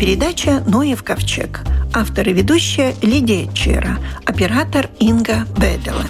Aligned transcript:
передача 0.00 0.62
«Ноев 0.66 1.02
ковчег». 1.02 1.60
Автор 1.92 2.26
и 2.26 2.32
ведущая 2.32 2.94
Лидия 3.02 3.52
Чера. 3.52 3.98
Оператор 4.24 4.88
Инга 4.98 5.46
Бедела. 5.58 6.06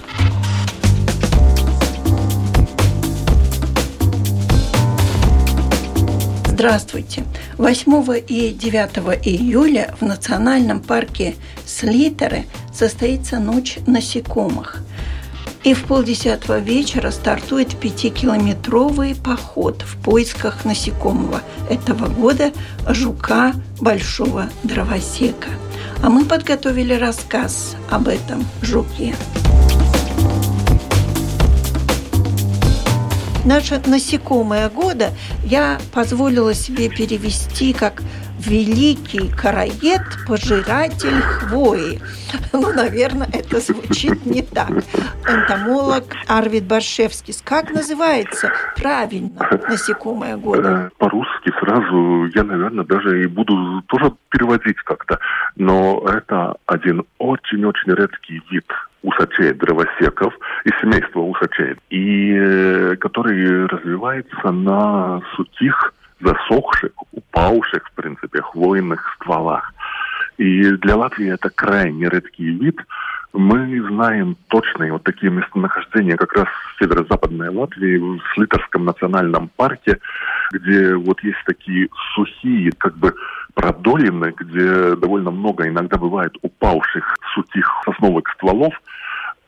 Здравствуйте! 6.46 7.24
8 7.58 8.22
и 8.28 8.50
9 8.50 9.26
июля 9.26 9.92
в 9.98 10.04
национальном 10.04 10.78
парке 10.78 11.34
Слитеры 11.66 12.44
состоится 12.72 13.40
ночь 13.40 13.78
насекомых. 13.88 14.79
И 15.62 15.74
в 15.74 15.84
полдесятого 15.84 16.58
вечера 16.58 17.10
стартует 17.10 17.76
пятикилометровый 17.76 19.14
поход 19.14 19.82
в 19.82 20.02
поисках 20.02 20.64
насекомого 20.64 21.42
этого 21.68 22.06
года 22.08 22.52
жука 22.88 23.52
большого 23.78 24.48
дровосека. 24.62 25.50
А 26.02 26.08
мы 26.08 26.24
подготовили 26.24 26.94
рассказ 26.94 27.76
об 27.90 28.08
этом 28.08 28.46
жуке. 28.62 29.14
Наше 33.44 33.82
насекомое 33.86 34.70
года 34.70 35.10
я 35.44 35.78
позволила 35.92 36.54
себе 36.54 36.88
перевести 36.88 37.72
как 37.74 38.02
великий 38.46 39.30
караед, 39.30 40.02
пожиратель 40.26 41.20
хвои. 41.20 41.98
Ну, 42.52 42.72
наверное, 42.72 43.28
это 43.32 43.60
звучит 43.60 44.24
не 44.26 44.42
так. 44.42 44.70
Энтомолог 45.26 46.04
Арвид 46.28 46.64
Баршевский. 46.64 47.34
Как 47.44 47.70
называется 47.70 48.52
правильно 48.76 49.60
насекомое 49.68 50.36
года? 50.36 50.90
Э, 50.92 50.96
по-русски 50.98 51.52
сразу 51.60 52.26
я, 52.34 52.44
наверное, 52.44 52.84
даже 52.84 53.22
и 53.22 53.26
буду 53.26 53.82
тоже 53.88 54.12
переводить 54.30 54.78
как-то. 54.84 55.18
Но 55.56 56.04
это 56.06 56.54
один 56.66 57.04
очень-очень 57.18 57.92
редкий 57.92 58.42
вид 58.50 58.66
усачей, 59.02 59.52
дровосеков 59.54 60.34
из 60.64 60.72
семейства 60.80 61.20
усачей, 61.20 61.76
и 61.90 62.34
э, 62.34 62.96
который 62.96 63.66
развивается 63.66 64.50
на 64.50 65.22
сухих 65.34 65.94
засохших, 66.20 66.92
упавших, 67.12 67.86
в 67.86 67.92
принципе, 67.92 68.42
хвойных 68.42 69.16
стволах. 69.16 69.72
И 70.38 70.64
для 70.76 70.96
Латвии 70.96 71.32
это 71.32 71.50
крайне 71.50 72.08
редкий 72.08 72.50
вид. 72.50 72.80
Мы 73.32 73.80
знаем 73.88 74.36
точные 74.48 74.92
вот 74.92 75.04
такие 75.04 75.30
местонахождения 75.30 76.16
как 76.16 76.32
раз 76.32 76.46
в 76.48 76.82
северо-западной 76.82 77.50
Латвии, 77.50 77.98
в 77.98 78.20
Слитерском 78.34 78.84
национальном 78.84 79.50
парке, 79.54 79.98
где 80.52 80.94
вот 80.94 81.22
есть 81.22 81.38
такие 81.46 81.88
сухие, 82.14 82.72
как 82.78 82.96
бы 82.96 83.14
продолины, 83.54 84.34
где 84.36 84.96
довольно 84.96 85.30
много 85.30 85.68
иногда 85.68 85.98
бывает 85.98 86.32
упавших 86.42 87.16
сухих 87.34 87.70
сосновых 87.84 88.24
стволов, 88.34 88.74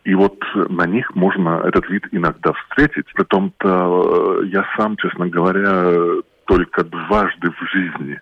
и 0.04 0.14
вот 0.14 0.38
на 0.54 0.86
них 0.86 1.14
можно 1.14 1.62
этот 1.64 1.88
вид 1.88 2.04
иногда 2.10 2.52
встретить. 2.52 3.06
Притом-то 3.14 4.42
э, 4.42 4.46
я 4.46 4.64
сам, 4.76 4.96
честно 4.96 5.28
говоря, 5.28 6.22
только 6.52 6.84
дважды 6.84 7.50
в 7.50 7.72
жизни 7.72 8.20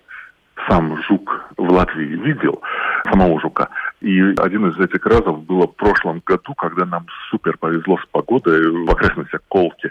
сам 0.68 1.02
жук 1.02 1.46
в 1.56 1.72
Латвии 1.72 2.16
видел, 2.16 2.62
самого 3.10 3.40
жука. 3.40 3.68
И 4.00 4.20
один 4.38 4.68
из 4.68 4.78
этих 4.78 5.04
разов 5.04 5.42
было 5.46 5.66
в 5.66 5.74
прошлом 5.74 6.22
году, 6.24 6.54
когда 6.54 6.84
нам 6.84 7.06
супер 7.28 7.56
повезло 7.58 7.98
с 7.98 8.06
погодой 8.12 8.84
в 8.84 8.88
окрестностях 8.88 9.40
Колки. 9.48 9.90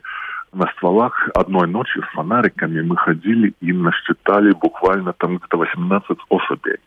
На 0.53 0.67
стволах 0.77 1.29
одной 1.35 1.67
ночью 1.67 2.01
с 2.03 2.15
фонариками 2.15 2.81
мы 2.81 2.95
ходили 2.95 3.53
и 3.59 3.73
насчитали 3.73 4.53
буквально 4.53 5.11
там 5.13 5.35
где-то 5.35 5.57
18 5.57 6.17
особей. 6.29 6.77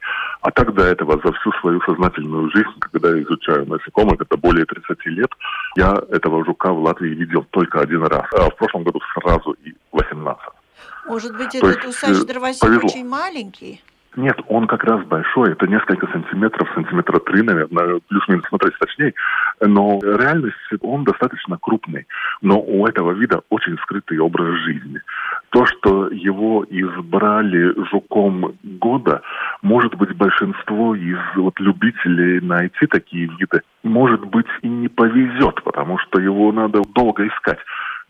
А 0.41 0.51
так 0.51 0.73
до 0.73 0.85
этого 0.85 1.21
за 1.23 1.33
всю 1.33 1.53
свою 1.61 1.83
сознательную 1.83 2.51
жизнь, 2.51 2.81
когда 2.81 3.11
я 3.11 3.23
изучаю 3.23 3.69
насекомых, 3.69 4.23
это 4.23 4.39
более 4.39 4.65
30 4.65 5.07
лет, 5.07 5.31
я 5.77 6.01
этого 6.11 6.47
жука 6.47 6.73
в 6.73 6.83
Латвии 6.83 7.11
видел 7.11 7.45
только 7.51 7.81
один 7.81 8.05
раз. 8.05 8.25
А 8.33 8.49
в 8.49 8.57
прошлом 8.57 8.85
году 8.85 9.01
сразу 9.15 9.53
и 9.65 9.75
18. 9.93 10.62
Может 11.07 11.37
быть, 11.37 11.51
То 11.51 11.69
этот 11.69 11.85
усач-дровосек 11.85 12.69
э, 12.69 12.79
очень 12.79 13.09
маленький? 13.09 13.83
Нет, 14.15 14.39
он 14.49 14.67
как 14.67 14.85
раз 14.85 15.03
большой, 15.07 15.53
это 15.53 15.67
несколько 15.67 16.07
сантиметров, 16.09 16.69
сантиметра 16.75 17.19
три, 17.19 17.41
наверное, 17.43 17.99
плюс-минус 18.09 18.45
смотреть 18.47 18.79
точнее. 18.79 19.15
Но 19.61 20.01
реальность 20.03 20.57
он 20.83 21.05
достаточно 21.05 21.57
крупный, 21.59 22.07
но 22.43 22.61
у 22.61 22.87
этого 22.87 23.13
вида 23.13 23.41
очень 23.49 23.79
скрытый 23.79 24.19
образ 24.19 24.59
жизни. 24.65 25.01
То, 25.49 25.65
что 25.65 26.09
его 26.09 26.67
избрали 26.69 27.75
жуком 27.91 28.55
года, 28.63 29.23
может 29.63 29.95
быть, 29.95 30.15
большинство 30.15 30.95
из 30.95 31.19
вот, 31.37 31.59
любителей 31.59 32.41
найти 32.41 32.87
такие 32.87 33.31
виды, 33.39 33.63
может 33.83 34.27
быть, 34.27 34.47
и 34.61 34.69
не 34.69 34.89
повезет, 34.89 35.63
потому 35.65 35.99
что 35.99 36.21
его 36.21 36.53
надо 36.53 36.83
долго 36.95 37.27
искать. 37.27 37.59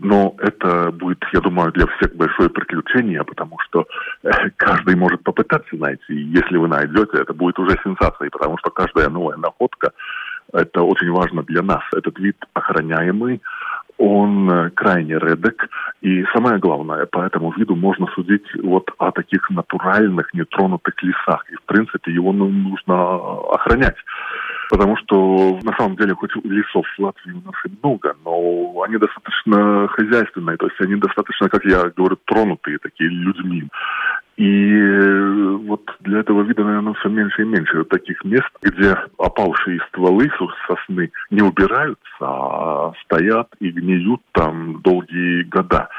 Но 0.04 0.34
это 0.38 0.90
будет, 0.90 1.22
я 1.32 1.40
думаю, 1.40 1.70
для 1.72 1.86
всех 1.86 2.16
большое 2.16 2.50
приключение, 2.50 3.22
потому 3.22 3.56
что 3.60 3.86
э, 4.24 4.30
каждый 4.56 4.96
может 4.96 5.22
попытаться 5.22 5.76
найти. 5.76 6.14
Если 6.14 6.56
вы 6.56 6.66
найдете, 6.66 7.18
это 7.18 7.32
будет 7.32 7.56
уже 7.60 7.78
сенсацией, 7.84 8.30
потому 8.30 8.58
что 8.58 8.70
каждая 8.70 9.08
новая 9.08 9.36
находка– 9.36 9.92
это 10.52 10.82
очень 10.82 11.10
важно 11.10 11.44
для 11.44 11.62
нас. 11.62 11.82
Этот 11.96 12.18
вид 12.18 12.36
охраняемый, 12.52 13.40
он 13.98 14.50
э, 14.50 14.70
крайне 14.70 15.14
редок. 15.14 15.68
И 16.00 16.24
самое 16.34 16.58
главное, 16.58 17.06
по 17.06 17.20
этому 17.20 17.52
виду 17.52 17.76
можно 17.76 18.06
судить 18.14 18.46
вот 18.60 18.90
о 18.98 19.12
таких 19.12 19.48
натуральных, 19.50 20.34
нетронутых 20.34 21.00
лесах. 21.02 21.44
И, 21.50 21.54
в 21.54 21.62
принципе, 21.62 22.12
его 22.12 22.32
ну, 22.32 22.48
нужно 22.48 23.14
охранять. 23.54 23.96
Потому 24.72 24.97
что, 24.97 25.60
на 25.62 25.77
самом 25.77 25.97
деле, 25.97 26.15
хоть 26.15 26.34
лесов 26.44 26.87
в 26.97 27.03
Латвии 27.03 27.33
у 27.33 27.43
нас 27.44 27.55
и 27.66 27.71
много, 27.83 28.16
но 28.25 28.81
они 28.81 28.97
достаточно 28.97 29.87
хозяйственные, 29.88 30.56
то 30.56 30.66
есть 30.66 30.81
они 30.81 30.94
достаточно, 30.94 31.50
как 31.50 31.62
я 31.66 31.91
говорю, 31.94 32.16
тронутые 32.25 32.78
такие 32.78 33.11
людьми. 33.11 33.69
И 34.38 34.72
э, 34.75 35.56
вот 35.66 35.82
для 36.00 36.21
этого 36.21 36.41
вида, 36.41 36.65
наверное, 36.65 36.94
все 36.94 37.11
меньше 37.11 37.43
и 37.43 37.44
меньше 37.44 37.84
таких 37.84 38.25
мест, 38.25 38.49
где 38.62 38.97
опавшие 39.19 39.78
стволы 39.88 40.31
сосны 40.66 41.11
не 41.28 41.43
убираются, 41.43 42.00
а 42.22 42.93
стоят 43.05 43.49
и 43.61 43.71
гниют 43.71 44.22
там 44.32 44.81
долгие 44.81 45.43
года. 45.43 45.91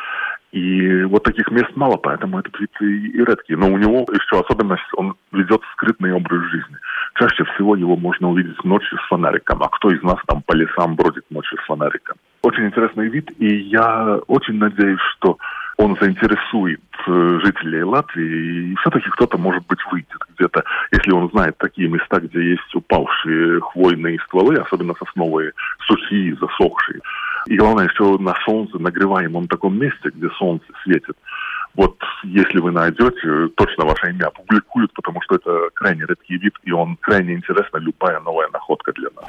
И 0.53 1.03
вот 1.05 1.23
таких 1.23 1.49
мест 1.49 1.71
мало, 1.75 1.97
поэтому 1.97 2.37
этот 2.37 2.59
вид 2.59 2.69
и, 2.79 3.07
и 3.07 3.17
редкий. 3.25 3.55
Но 3.55 3.73
у 3.73 3.77
него 3.77 4.05
еще 4.13 4.39
особенность, 4.39 4.83
он 4.95 5.15
ведет 5.31 5.61
скрытный 5.73 6.13
образ 6.13 6.43
жизни. 6.51 6.77
Чаще 7.15 7.43
всего 7.45 7.75
его 7.75 7.95
можно 7.95 8.29
увидеть 8.29 8.63
ночью 8.63 8.99
с 8.99 9.07
фонариком. 9.07 9.63
А 9.63 9.69
кто 9.69 9.89
из 9.89 10.03
нас 10.03 10.19
там 10.27 10.43
по 10.43 10.53
лесам 10.53 10.95
бродит 10.95 11.25
ночью 11.31 11.57
с 11.57 11.65
фонариком? 11.65 12.17
Очень 12.43 12.67
интересный 12.67 13.09
вид, 13.09 13.31
и 13.39 13.47
я 13.47 14.19
очень 14.27 14.59
надеюсь, 14.59 14.99
что 15.17 15.39
он 15.77 15.97
заинтересует 15.99 16.81
э, 17.07 17.39
жителей 17.43 17.81
Латвии, 17.83 18.73
и 18.73 18.75
все-таки 18.75 19.09
кто-то, 19.09 19.39
может 19.39 19.65
быть, 19.65 19.79
выйдет 19.91 20.21
где-то, 20.35 20.63
если 20.91 21.11
он 21.11 21.29
знает 21.29 21.57
такие 21.57 21.87
места, 21.89 22.19
где 22.19 22.51
есть 22.51 22.75
упавшие 22.75 23.59
хвойные 23.59 24.19
стволы, 24.27 24.55
особенно 24.57 24.93
сосновые, 24.99 25.53
сухие, 25.87 26.35
засохшие. 26.35 26.99
И 27.47 27.57
главное, 27.57 27.89
еще 27.89 28.17
на 28.19 28.35
солнце, 28.45 28.79
нагреваемом 28.79 29.47
таком 29.47 29.77
месте, 29.77 30.09
где 30.13 30.29
солнце 30.38 30.65
светит. 30.83 31.18
Вот 31.75 31.97
если 32.23 32.59
вы 32.59 32.71
найдете, 32.71 33.47
точно 33.56 33.85
ваше 33.85 34.12
имя 34.12 34.27
опубликуют, 34.27 34.94
потому 34.94 35.21
что 35.21 35.35
это 35.35 35.69
крайне 35.73 36.06
редкий 36.07 36.38
вид, 36.38 36.53
и 36.63 36.71
он 36.71 36.97
крайне 36.97 37.33
интересна, 37.33 37.77
любая 37.77 38.19
новая 38.19 38.47
находка 38.53 38.94
для 38.94 39.09
нас. 39.15 39.25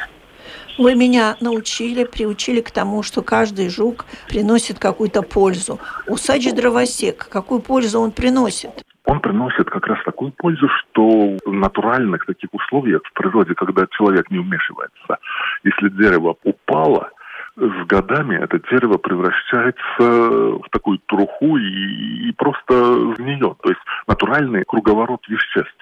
Вы 0.76 0.94
меня 0.94 1.36
научили, 1.40 2.04
приучили 2.04 2.60
к 2.60 2.70
тому, 2.70 3.02
что 3.02 3.22
каждый 3.22 3.70
жук 3.70 4.04
приносит 4.28 4.78
какую-то 4.78 5.22
пользу. 5.22 5.80
Усач 6.06 6.52
дровосек, 6.52 7.28
какую 7.30 7.60
пользу 7.60 8.00
он 8.00 8.12
приносит? 8.12 8.84
Он 9.06 9.20
приносит 9.20 9.68
как 9.70 9.86
раз 9.86 9.98
такую 10.04 10.32
пользу, 10.32 10.68
что 10.68 11.36
в 11.44 11.52
натуральных 11.52 12.26
таких 12.26 12.52
условиях 12.52 13.02
в 13.04 13.12
природе, 13.12 13.54
когда 13.54 13.86
человек 13.90 14.30
не 14.30 14.38
вмешивается, 14.38 15.18
если 15.62 15.88
дерево 15.90 16.36
упало, 16.42 17.10
с 17.56 17.86
годами 17.86 18.36
это 18.36 18.60
дерево 18.70 18.98
превращается 18.98 19.78
в 19.98 20.66
такую 20.70 20.98
труху 21.06 21.56
и, 21.56 22.28
и 22.28 22.32
просто 22.32 22.74
нее. 23.18 23.54
То 23.62 23.68
есть 23.68 23.80
натуральный 24.06 24.64
круговорот 24.64 25.26
веществ. 25.28 25.76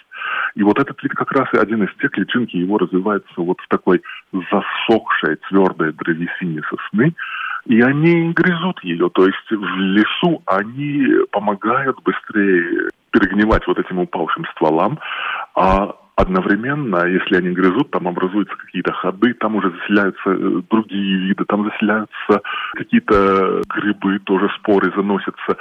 И 0.55 0.63
вот 0.63 0.79
этот 0.79 1.03
вид 1.03 1.13
как 1.13 1.33
раз 1.33 1.49
и 1.53 1.57
один 1.57 1.83
из 1.83 1.95
тех 1.97 2.17
личинки 2.17 2.57
его 2.57 2.79
развивается 2.79 3.33
вот 3.37 3.59
в 3.61 3.69
такой 3.69 4.03
засохшей 4.33 5.37
твердой 5.49 5.93
древесине 5.93 6.63
сосны, 6.69 7.15
и 7.67 7.81
они 7.81 8.33
грызут 8.33 8.83
ее, 8.85 9.09
то 9.11 9.27
есть 9.27 9.51
в 9.51 9.77
лесу 9.79 10.43
они 10.47 11.07
помогают 11.31 12.01
быстрее 12.03 12.91
перегнивать 13.11 13.67
вот 13.67 13.79
этим 13.79 13.99
упавшим 13.99 14.45
стволам, 14.53 14.99
а 15.55 15.95
одновременно, 16.23 17.07
если 17.07 17.37
они 17.37 17.51
грызут, 17.51 17.91
там 17.91 18.09
образуются 18.09 18.57
какие-то 18.57 18.93
ходы, 18.93 19.35
там 19.35 19.57
уже 19.57 19.71
заселяются 19.71 20.31
э, 20.31 20.63
другие 20.71 21.19
виды, 21.29 21.45
там 21.45 21.65
заселяются 21.65 22.41
какие-то 22.73 23.63
грибы, 23.69 24.19
тоже 24.21 24.49
споры 24.59 24.93
заносятся. 24.97 25.57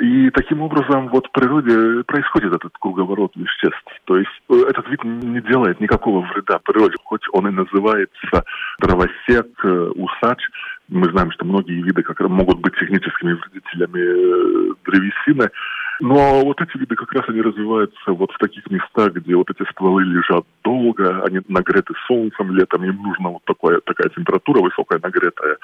И 0.00 0.30
таким 0.30 0.62
образом 0.62 1.08
вот 1.08 1.26
в 1.26 1.30
природе 1.32 2.02
происходит 2.04 2.52
этот 2.54 2.72
круговорот 2.78 3.32
веществ. 3.36 3.92
То 4.04 4.16
есть 4.16 4.42
э, 4.50 4.54
этот 4.68 4.88
вид 4.88 5.04
не 5.04 5.40
делает 5.40 5.80
никакого 5.80 6.26
вреда 6.26 6.58
природе, 6.58 6.96
хоть 7.04 7.26
он 7.32 7.48
и 7.48 7.50
называется 7.50 8.44
дровосек, 8.80 9.46
э, 9.64 9.90
усач, 9.94 10.40
мы 10.88 11.10
знаем, 11.10 11.30
что 11.32 11.44
многие 11.44 11.82
виды 11.82 12.02
как 12.02 12.20
могут 12.20 12.60
быть 12.60 12.74
техническими 12.74 13.32
вредителями 13.32 14.74
древесины, 14.84 15.50
но 16.00 16.42
вот 16.44 16.60
эти 16.60 16.76
виды 16.76 16.94
как 16.94 17.12
раз 17.12 17.24
они 17.28 17.40
развиваются 17.40 18.12
вот 18.12 18.30
в 18.32 18.38
таких 18.38 18.68
местах, 18.70 19.12
где 19.14 19.34
вот 19.34 19.48
эти 19.50 19.68
стволы 19.70 20.04
лежат 20.04 20.44
долго, 20.62 21.22
они 21.24 21.40
нагреты 21.48 21.94
солнцем 22.06 22.52
летом, 22.52 22.84
им 22.84 23.02
нужна 23.02 23.30
вот 23.30 23.42
такая, 23.44 23.80
такая 23.80 24.10
температура 24.10 24.60
высокая, 24.60 25.00
нагретая, 25.02 25.56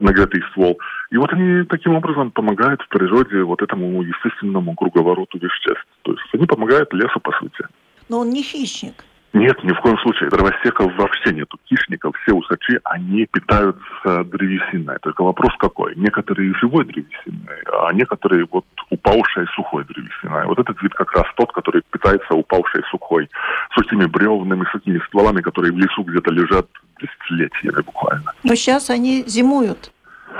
нагретый 0.00 0.42
ствол. 0.50 0.78
И 1.10 1.16
вот 1.16 1.32
они 1.32 1.64
таким 1.64 1.94
образом 1.94 2.30
помогают 2.30 2.82
в 2.82 2.88
природе 2.88 3.42
вот 3.42 3.62
этому 3.62 4.02
естественному 4.02 4.74
круговороту 4.74 5.38
веществ. 5.38 5.86
То 6.02 6.12
есть 6.12 6.28
они 6.32 6.46
помогают 6.46 6.92
лесу, 6.92 7.20
по 7.20 7.32
сути. 7.32 7.64
Но 8.08 8.20
он 8.20 8.30
не 8.30 8.42
хищник. 8.42 9.04
Нет, 9.32 9.64
ни 9.64 9.72
в 9.72 9.80
коем 9.80 9.98
случае. 9.98 10.28
Дровосеков 10.28 10.94
вообще 10.96 11.32
нету. 11.32 11.58
Хищников, 11.66 12.14
все 12.22 12.34
усачи, 12.34 12.78
они 12.84 13.26
питаются 13.26 14.24
древесиной. 14.24 14.98
Только 15.00 15.24
вопрос 15.24 15.54
какой? 15.58 15.94
Некоторые 15.96 16.52
живой 16.54 16.84
древесиной, 16.84 17.62
а 17.72 17.92
некоторые 17.94 18.46
вот 18.50 18.66
упавшей 18.90 19.46
сухой 19.54 19.84
древесиной. 19.84 20.46
Вот 20.46 20.58
этот 20.58 20.80
вид 20.82 20.92
как 20.94 21.12
раз 21.12 21.26
тот, 21.36 21.50
который 21.52 21.82
питается 21.90 22.34
упавшей 22.34 22.82
сухой, 22.90 23.30
сухими 23.74 24.04
бревнами, 24.04 24.66
сухими 24.70 25.00
стволами, 25.06 25.40
которые 25.40 25.72
в 25.72 25.78
лесу 25.78 26.02
где-то 26.02 26.30
лежат 26.30 26.66
десятилетиями 27.00 27.82
буквально. 27.82 28.32
Но 28.44 28.54
сейчас 28.54 28.90
они 28.90 29.24
зимуют. 29.26 29.92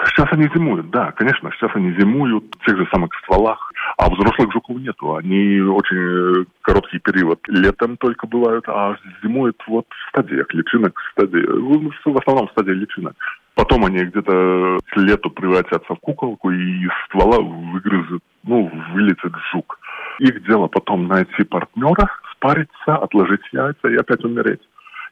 Сейчас 0.07 0.29
они 0.33 0.49
зимуют, 0.55 0.91
да, 0.91 1.13
конечно, 1.13 1.51
сейчас 1.53 1.71
они 1.75 1.93
зимуют 1.93 2.45
в 2.61 2.65
тех 2.65 2.79
же 2.79 2.87
самых 2.91 3.11
стволах, 3.23 3.72
а 3.97 4.11
взрослых 4.11 4.53
жуков 4.53 4.79
нету. 4.79 5.17
Они 5.17 5.61
очень 5.61 6.47
короткий 6.63 6.99
период 6.99 7.41
летом 7.49 7.97
только 7.97 8.27
бывают, 8.27 8.65
а 8.69 8.97
зимуют 9.23 9.57
вот 9.67 9.87
в 9.89 10.09
стадиях 10.09 10.53
личинок, 10.53 10.99
в, 10.99 11.11
стадии, 11.13 11.45
в 11.47 12.19
основном 12.19 12.49
в 12.49 12.53
стадии 12.53 12.73
личинок. 12.73 13.15
Потом 13.55 13.85
они 13.85 13.99
где-то 14.05 14.79
к 14.91 14.97
лету 14.97 15.31
превратятся 15.31 15.95
в 15.95 16.01
куколку 16.01 16.51
и 16.51 16.85
из 16.85 16.91
ствола 17.07 17.39
выгрызет, 17.41 18.23
ну, 18.45 18.71
вылетит 18.93 19.33
жук. 19.53 19.79
Их 20.21 20.45
дело 20.47 20.69
потом 20.69 21.07
найти 21.07 21.45
партнера, 21.45 22.11
спариться, 22.33 22.97
отложить 22.97 23.43
яйца 23.53 23.89
и 23.89 23.97
опять 23.97 24.25
умереть 24.25 24.63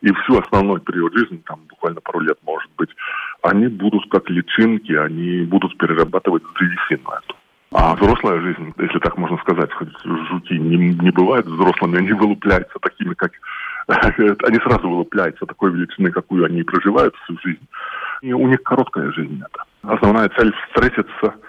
и 0.03 0.13
всю 0.13 0.39
основной 0.39 0.81
период 0.81 1.13
жизни, 1.17 1.43
там 1.47 1.61
буквально 1.69 2.01
пару 2.01 2.21
лет 2.21 2.39
может 2.43 2.71
быть, 2.77 2.91
они 3.43 3.67
будут 3.69 4.11
как 4.11 4.29
личинки, 4.31 4.93
они 4.93 5.43
будут 5.45 5.77
перерабатывать 5.79 6.43
древесину 6.55 7.11
эту. 7.11 7.37
А 7.73 7.95
взрослая 7.95 8.41
жизнь, 8.41 8.75
если 8.79 8.99
так 8.99 9.17
можно 9.17 9.39
сказать, 9.39 9.73
хоть 9.73 9.91
жуки 10.03 10.55
не, 10.55 10.93
не 10.95 11.11
бывают 11.11 11.47
взрослыми, 11.47 11.99
они 11.99 12.13
вылупляются 12.13 12.79
такими, 12.81 13.15
как... 13.15 13.33
они 13.89 14.59
сразу 14.59 14.89
вылупляются 14.89 15.47
такой 15.47 15.73
величины, 15.73 16.11
какую 16.11 16.45
они 16.45 16.63
проживают 16.63 17.15
всю 17.25 17.39
жизнь. 17.45 17.67
И 18.23 18.33
у 18.33 18.47
них 18.49 18.63
короткая 18.63 19.13
жизнь 19.13 19.41
это. 19.41 19.65
Основная 19.95 20.29
цель 20.31 20.53
встретиться– 20.69 21.35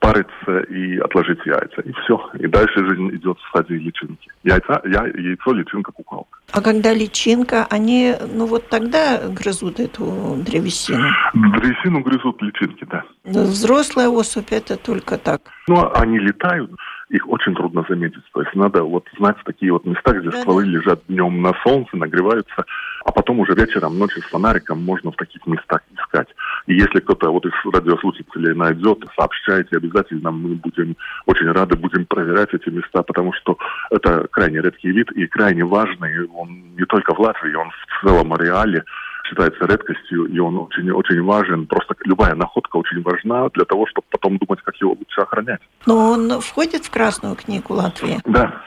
спариться 0.00 0.60
и 0.72 0.98
отложить 0.98 1.44
яйца. 1.44 1.82
И 1.82 1.92
все. 1.92 2.30
И 2.38 2.46
дальше 2.46 2.84
жизнь 2.88 3.10
идет 3.16 3.38
в 3.38 3.48
стадии 3.48 3.74
личинки. 3.74 4.30
Яйца, 4.42 4.80
я, 4.84 5.06
яйцо, 5.06 5.52
личинка, 5.52 5.92
куколка. 5.92 6.38
А 6.52 6.60
когда 6.60 6.92
личинка, 6.92 7.66
они, 7.70 8.14
ну 8.34 8.46
вот 8.46 8.68
тогда 8.68 9.28
грызут 9.28 9.78
эту 9.78 10.36
древесину? 10.38 11.06
Древесину 11.34 12.00
грызут 12.00 12.40
личинки, 12.42 12.86
да. 12.90 13.04
Взрослая 13.24 14.08
особь 14.08 14.52
это 14.52 14.76
только 14.76 15.18
так. 15.18 15.42
Ну, 15.68 15.90
они 15.94 16.18
летают, 16.18 16.70
их 17.10 17.28
очень 17.28 17.54
трудно 17.54 17.84
заметить. 17.88 18.22
То 18.32 18.40
есть 18.40 18.54
надо 18.54 18.84
вот 18.84 19.06
знать 19.18 19.36
такие 19.44 19.72
вот 19.72 19.84
места, 19.84 20.12
где 20.12 20.30
да, 20.30 20.40
стволы 20.40 20.64
да. 20.64 20.70
лежат 20.70 21.02
днем 21.08 21.42
на 21.42 21.52
солнце, 21.64 21.96
нагреваются, 21.96 22.64
а 23.04 23.12
потом 23.12 23.40
уже 23.40 23.54
вечером, 23.54 23.98
ночью 23.98 24.22
с 24.22 24.26
фонариком 24.26 24.82
можно 24.82 25.10
в 25.10 25.16
таких 25.16 25.44
местах 25.46 25.80
искать. 25.92 26.28
И 26.66 26.74
если 26.74 27.00
кто-то 27.00 27.30
вот 27.30 27.44
из 27.46 27.52
радиослушателей 27.72 28.54
найдет, 28.54 29.04
сообщайте 29.16 29.76
обязательно, 29.76 30.30
мы 30.30 30.54
будем 30.54 30.96
очень 31.26 31.50
рады, 31.50 31.76
будем 31.76 32.06
проверять 32.06 32.54
эти 32.54 32.68
места, 32.68 33.02
потому 33.02 33.32
что 33.32 33.58
это 33.90 34.28
крайне 34.30 34.60
редкий 34.60 34.92
вид 34.92 35.10
и 35.12 35.26
крайне 35.26 35.64
важный. 35.64 36.28
Он 36.28 36.76
не 36.76 36.84
только 36.84 37.12
в 37.12 37.18
Латвии, 37.18 37.54
он 37.54 37.70
в 37.70 38.06
целом 38.06 38.32
ареале 38.34 38.84
считается 39.30 39.64
редкостью, 39.66 40.26
и 40.26 40.38
он 40.38 40.58
очень, 40.58 40.90
очень 40.90 41.22
важен. 41.22 41.66
Просто 41.66 41.94
любая 42.04 42.34
находка 42.34 42.76
очень 42.76 43.02
важна 43.02 43.48
для 43.50 43.64
того, 43.64 43.86
чтобы 43.86 44.06
потом 44.10 44.38
думать, 44.38 44.60
как 44.62 44.76
его 44.76 44.92
лучше 44.92 45.20
охранять. 45.20 45.60
Но 45.86 46.12
он 46.12 46.40
входит 46.40 46.84
в 46.84 46.90
Красную 46.90 47.36
книгу 47.36 47.74
Латвии? 47.74 48.18
Да, 48.24 48.62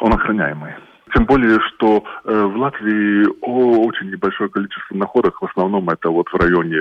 он 0.00 0.12
охраняемый. 0.12 0.74
Тем 1.14 1.26
более, 1.26 1.60
что 1.60 2.02
э, 2.24 2.42
в 2.44 2.56
Латвии 2.56 3.26
очень 3.40 4.10
небольшое 4.10 4.50
количество 4.50 4.96
находок, 4.96 5.40
в 5.40 5.44
основном 5.44 5.88
это 5.88 6.10
вот 6.10 6.28
в 6.28 6.34
районе 6.34 6.78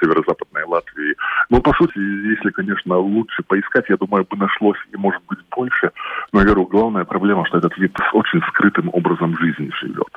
северо-западной 0.00 0.64
Латвии. 0.64 1.14
Но, 1.50 1.60
по 1.60 1.72
сути, 1.74 1.96
если, 1.98 2.50
конечно, 2.50 2.98
лучше 2.98 3.44
поискать, 3.44 3.84
я 3.88 3.96
думаю, 3.96 4.26
бы 4.28 4.36
нашлось 4.36 4.78
и, 4.92 4.96
может 4.96 5.22
быть, 5.28 5.38
больше. 5.54 5.92
Но, 6.32 6.40
я 6.40 6.46
говорю, 6.46 6.66
главная 6.66 7.04
проблема, 7.04 7.46
что 7.46 7.58
этот 7.58 7.78
вид 7.78 7.96
очень 8.12 8.42
скрытым 8.48 8.90
образом 8.92 9.38
жизни 9.38 9.70
живет. 9.80 10.08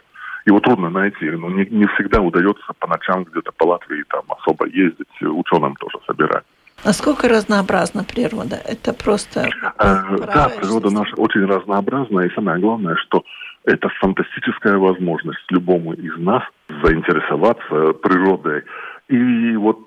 Его 0.49 0.59
трудно 0.61 0.89
найти, 0.89 1.29
но 1.29 1.47
не, 1.51 1.63
не 1.67 1.85
всегда 1.93 2.21
удается 2.21 2.73
по 2.79 2.87
ночам 2.87 3.23
где-то 3.23 3.51
по 3.51 3.65
Латвии 3.65 4.03
там 4.09 4.23
особо 4.29 4.65
ездить, 4.65 5.21
ученым 5.21 5.75
тоже 5.75 5.99
собирать. 6.07 6.43
Насколько 6.83 7.29
разнообразна 7.29 8.03
природа? 8.03 8.55
Это 8.65 8.93
просто... 8.93 9.41
Э, 9.41 10.17
да, 10.33 10.49
природа 10.49 10.89
наша 10.89 11.15
очень 11.17 11.45
разнообразна, 11.45 12.21
и 12.21 12.33
самое 12.33 12.59
главное, 12.59 12.95
что 12.95 13.23
это 13.65 13.89
фантастическая 14.01 14.77
возможность 14.77 15.45
любому 15.51 15.93
из 15.93 16.17
нас 16.17 16.41
заинтересоваться 16.83 17.93
природой. 18.01 18.63
И 19.07 19.55
вот 19.55 19.79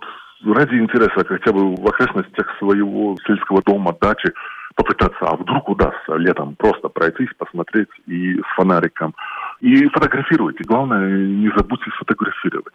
ради 0.44 0.76
интереса 0.76 1.24
хотя 1.26 1.52
бы 1.52 1.74
в 1.74 1.84
окрестностях 1.88 2.46
своего 2.60 3.16
сельского 3.26 3.62
дома, 3.62 3.96
дачи 4.00 4.32
попытаться, 4.76 5.26
а 5.26 5.36
вдруг 5.36 5.68
удастся 5.68 6.14
летом 6.14 6.54
просто 6.54 6.88
пройтись, 6.88 7.30
посмотреть 7.36 7.88
и 8.06 8.38
с 8.38 8.54
фонариком. 8.54 9.12
И 9.62 9.86
фотографируйте. 9.88 10.64
Главное, 10.64 11.08
не 11.08 11.48
забудьте 11.56 11.90
сфотографировать. 11.96 12.74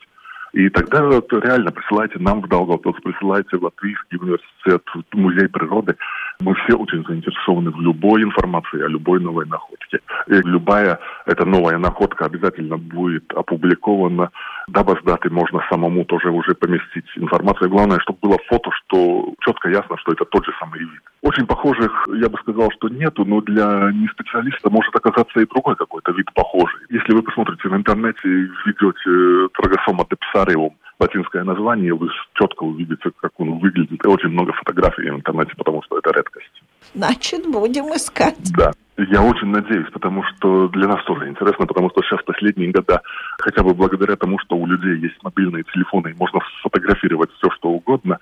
И 0.53 0.69
тогда 0.69 1.03
вот 1.03 1.31
реально 1.33 1.71
присылайте 1.71 2.17
нам 2.19 2.41
в 2.41 2.47
Долгопилс, 2.47 2.95
присылайте 3.03 3.57
в 3.57 3.63
Латвийский 3.63 4.17
университет, 4.17 4.81
в 4.95 5.17
Музей 5.17 5.49
природы. 5.49 5.95
Мы 6.39 6.55
все 6.55 6.77
очень 6.77 7.05
заинтересованы 7.05 7.71
в 7.71 7.81
любой 7.81 8.23
информации 8.23 8.81
о 8.81 8.87
любой 8.87 9.19
новой 9.19 9.45
находке. 9.45 9.99
И 10.27 10.33
любая 10.33 10.97
эта 11.25 11.45
новая 11.45 11.77
находка 11.77 12.25
обязательно 12.25 12.77
будет 12.77 13.31
опубликована. 13.33 14.31
Дабы 14.69 14.97
с 14.97 15.03
даты 15.03 15.29
можно 15.29 15.61
самому 15.69 16.05
тоже 16.05 16.29
уже 16.29 16.55
поместить 16.55 17.05
информацию. 17.17 17.69
Главное, 17.69 17.99
чтобы 17.99 18.19
было 18.21 18.37
фото, 18.47 18.71
что 18.71 19.33
четко 19.41 19.69
ясно, 19.69 19.97
что 19.97 20.13
это 20.13 20.23
тот 20.23 20.45
же 20.45 20.53
самый 20.57 20.79
вид. 20.79 21.01
Очень 21.27 21.45
похожих, 21.45 21.91
я 22.07 22.29
бы 22.29 22.37
сказал, 22.37 22.71
что 22.71 22.87
нету, 22.87 23.25
но 23.25 23.41
для 23.41 23.91
неспециалиста 23.91 24.69
может 24.69 24.95
оказаться 24.95 25.41
и 25.41 25.45
другой 25.45 25.75
какой-то 25.75 26.13
вид 26.13 26.33
похожий. 26.33 26.79
Если 26.89 27.13
вы 27.13 27.21
посмотрите 27.21 27.67
в 27.67 27.75
интернете, 27.75 28.21
введете 28.23 29.53
трагосома 29.53 30.05
депсариум, 30.09 30.77
латинское 31.01 31.43
название, 31.43 31.93
вы 31.93 32.07
четко 32.33 32.63
увидите, 32.63 33.11
как 33.19 33.33
он 33.39 33.59
выглядит. 33.59 33.99
И 34.05 34.07
очень 34.07 34.29
много 34.29 34.53
фотографий 34.53 35.09
в 35.09 35.15
интернете, 35.15 35.51
потому 35.57 35.83
что 35.83 35.97
это 35.97 36.11
редкость. 36.11 36.63
Значит, 36.93 37.45
будем 37.45 37.93
искать. 37.93 38.53
Да. 38.55 38.71
Я 38.97 39.21
очень 39.21 39.47
надеюсь, 39.47 39.91
потому 39.91 40.23
что 40.23 40.69
для 40.69 40.87
нас 40.87 41.03
тоже 41.03 41.27
интересно, 41.27 41.67
потому 41.67 41.89
что 41.89 42.01
сейчас 42.03 42.23
последние 42.23 42.71
года, 42.71 43.01
хотя 43.37 43.63
бы 43.63 43.73
благодаря 43.73 44.15
тому, 44.15 44.39
что 44.39 44.55
у 44.55 44.65
людей 44.65 44.97
есть 44.97 45.21
мобильные 45.21 45.65
телефоны, 45.73 46.11
и 46.11 46.17
можно 46.17 46.39
сфотографировать 46.61 47.31
все, 47.33 47.51
что 47.51 47.69
угодно, 47.69 48.17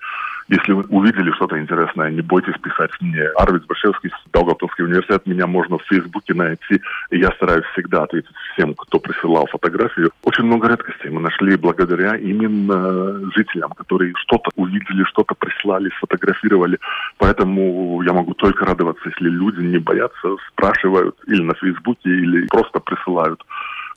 если 0.48 0.72
вы 0.72 0.84
увидели 0.88 1.32
что-то 1.32 1.58
интересное, 1.58 2.10
не 2.10 2.20
бойтесь 2.20 2.54
писать 2.62 2.90
мне. 3.00 3.22
Арвид 3.36 3.66
Башевский, 3.66 4.10
Долгопилский 4.32 4.84
университет, 4.84 5.26
меня 5.26 5.46
можно 5.46 5.78
в 5.78 5.82
Фейсбуке 5.84 6.34
найти, 6.34 6.80
и 7.10 7.18
я 7.18 7.30
стараюсь 7.32 7.64
всегда 7.72 8.04
ответить 8.04 8.34
всем, 8.52 8.74
кто 8.74 9.00
присылал 9.00 9.46
фотографию. 9.46 10.10
Очень 10.22 10.44
много 10.44 10.68
редкостей 10.68 11.10
мы 11.10 11.20
нашли 11.20 11.56
благодаря 11.56 12.16
именно 12.16 13.30
жителям, 13.32 13.72
которые 13.72 14.12
что-то 14.16 14.50
увидели, 14.54 15.02
что-то 15.04 15.34
прислали, 15.34 15.90
сфотографировали. 15.96 16.78
Поэтому 17.18 18.02
я 18.02 18.12
могу 18.12 18.34
только 18.34 18.64
радоваться, 18.64 19.08
если 19.08 19.28
люди 19.28 19.60
не 19.60 19.78
боятся, 19.78 20.36
спрашивают 20.52 21.16
или 21.26 21.42
на 21.42 21.54
Фейсбуке, 21.54 22.08
или 22.08 22.46
просто 22.46 22.78
присылают 22.78 23.42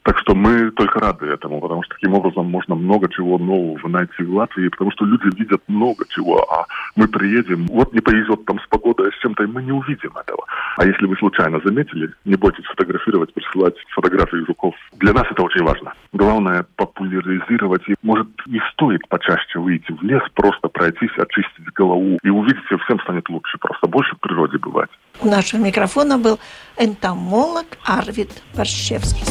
Так 0.04 0.18
что 0.20 0.34
мы 0.34 0.72
только 0.72 1.00
рады 1.00 1.28
этому, 1.28 1.60
потому 1.60 1.84
что 1.84 1.96
таким 1.96 2.14
образом 2.14 2.46
можно 2.46 2.76
много 2.76 3.10
чего 3.10 3.38
нового 3.38 3.88
найти 3.88 4.24
в 4.24 4.34
Латвии, 4.34 4.70
потому 4.70 4.92
что 4.92 5.06
люди 5.06 5.36
видят 5.38 5.62
много 5.68 6.06
чего, 6.10 6.40
а 6.52 6.66
мы 6.96 7.08
приедем, 7.08 7.68
вот 7.68 7.94
не 7.94 8.00
повезет 8.00 8.46
там 8.46 8.60
с 8.60 8.68
погодой, 8.68 9.10
а 9.10 9.12
с 9.12 9.22
чем-то, 9.22 9.44
и 9.44 9.48
мы 9.48 9.62
не 9.62 9.72
увидим 9.72 10.12
этого. 10.12 10.46
А 10.78 10.86
если 10.86 11.06
вы 11.06 11.16
случайно 11.18 11.60
заметили, 11.64 12.14
не 12.26 12.36
бойтесь 12.36 12.66
фотографировать, 12.66 13.34
присылать 13.34 13.76
фотографии 13.90 14.46
жуков. 14.46 14.74
Для 14.94 15.14
нас 15.14 15.26
это 15.30 15.44
очень 15.44 15.64
важно. 15.64 15.94
Главное 16.14 16.66
популяризировать, 16.76 17.88
и 17.90 17.96
может 18.02 18.28
и 18.48 18.60
стоит 18.72 19.08
почаще 19.10 19.60
выйти 19.60 19.92
в 19.92 20.02
лес, 20.02 20.24
просто 20.34 20.70
пройтись, 20.70 21.18
очистить 21.18 21.74
голову, 21.76 22.18
и 22.24 22.30
увидите, 22.30 22.78
всем 22.86 23.00
станет 23.02 23.28
лучше, 23.30 23.58
просто 23.58 23.88
больше 23.88 24.16
в 24.16 24.20
природе 24.20 24.58
бывать. 24.58 24.90
У 25.22 25.28
нашего 25.28 25.60
микрофона 25.60 26.18
был 26.18 26.40
энтомолог 26.78 27.66
Арвид 27.84 28.32
Борщевский. 28.56 29.24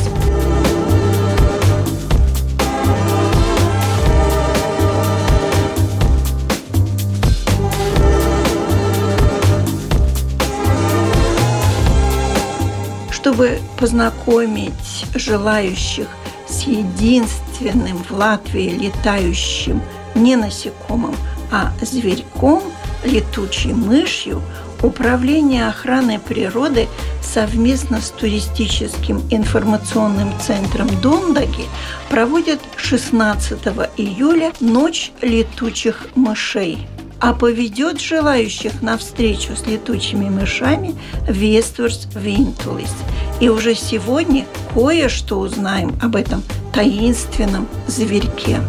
чтобы 13.11 13.61
познакомить 13.79 14.73
желающих 15.15 16.07
с 16.49 16.63
единственным 16.63 17.99
в 18.05 18.11
Латвии 18.13 18.71
летающим 18.71 19.83
не 20.15 20.35
насекомым, 20.35 21.15
а 21.53 21.73
зверьком, 21.83 22.63
летучей 23.05 23.75
мышью, 23.75 24.41
Управление 24.83 25.69
охраны 25.69 26.21
природы 26.21 26.87
совместно 27.21 28.01
с 28.01 28.11
туристическим 28.11 29.21
информационным 29.31 30.33
центром 30.41 30.89
Дондаги 31.03 31.65
проводит 32.09 32.61
16 32.77 33.59
июля 33.97 34.53
«Ночь 34.61 35.11
летучих 35.21 36.07
мышей» 36.15 36.87
а 37.21 37.35
поведет 37.35 38.01
желающих 38.01 38.81
на 38.81 38.97
встречу 38.97 39.57
с 39.57 39.67
летучими 39.67 40.29
мышами 40.29 40.95
Вестверс 41.27 42.07
Винтулис. 42.15 42.95
И 43.41 43.49
уже 43.49 43.75
сегодня 43.75 44.47
кое-что 44.73 45.41
узнаем 45.41 45.99
об 46.01 46.15
этом 46.15 46.45
таинственном 46.73 47.67
зверьке. 47.89 48.61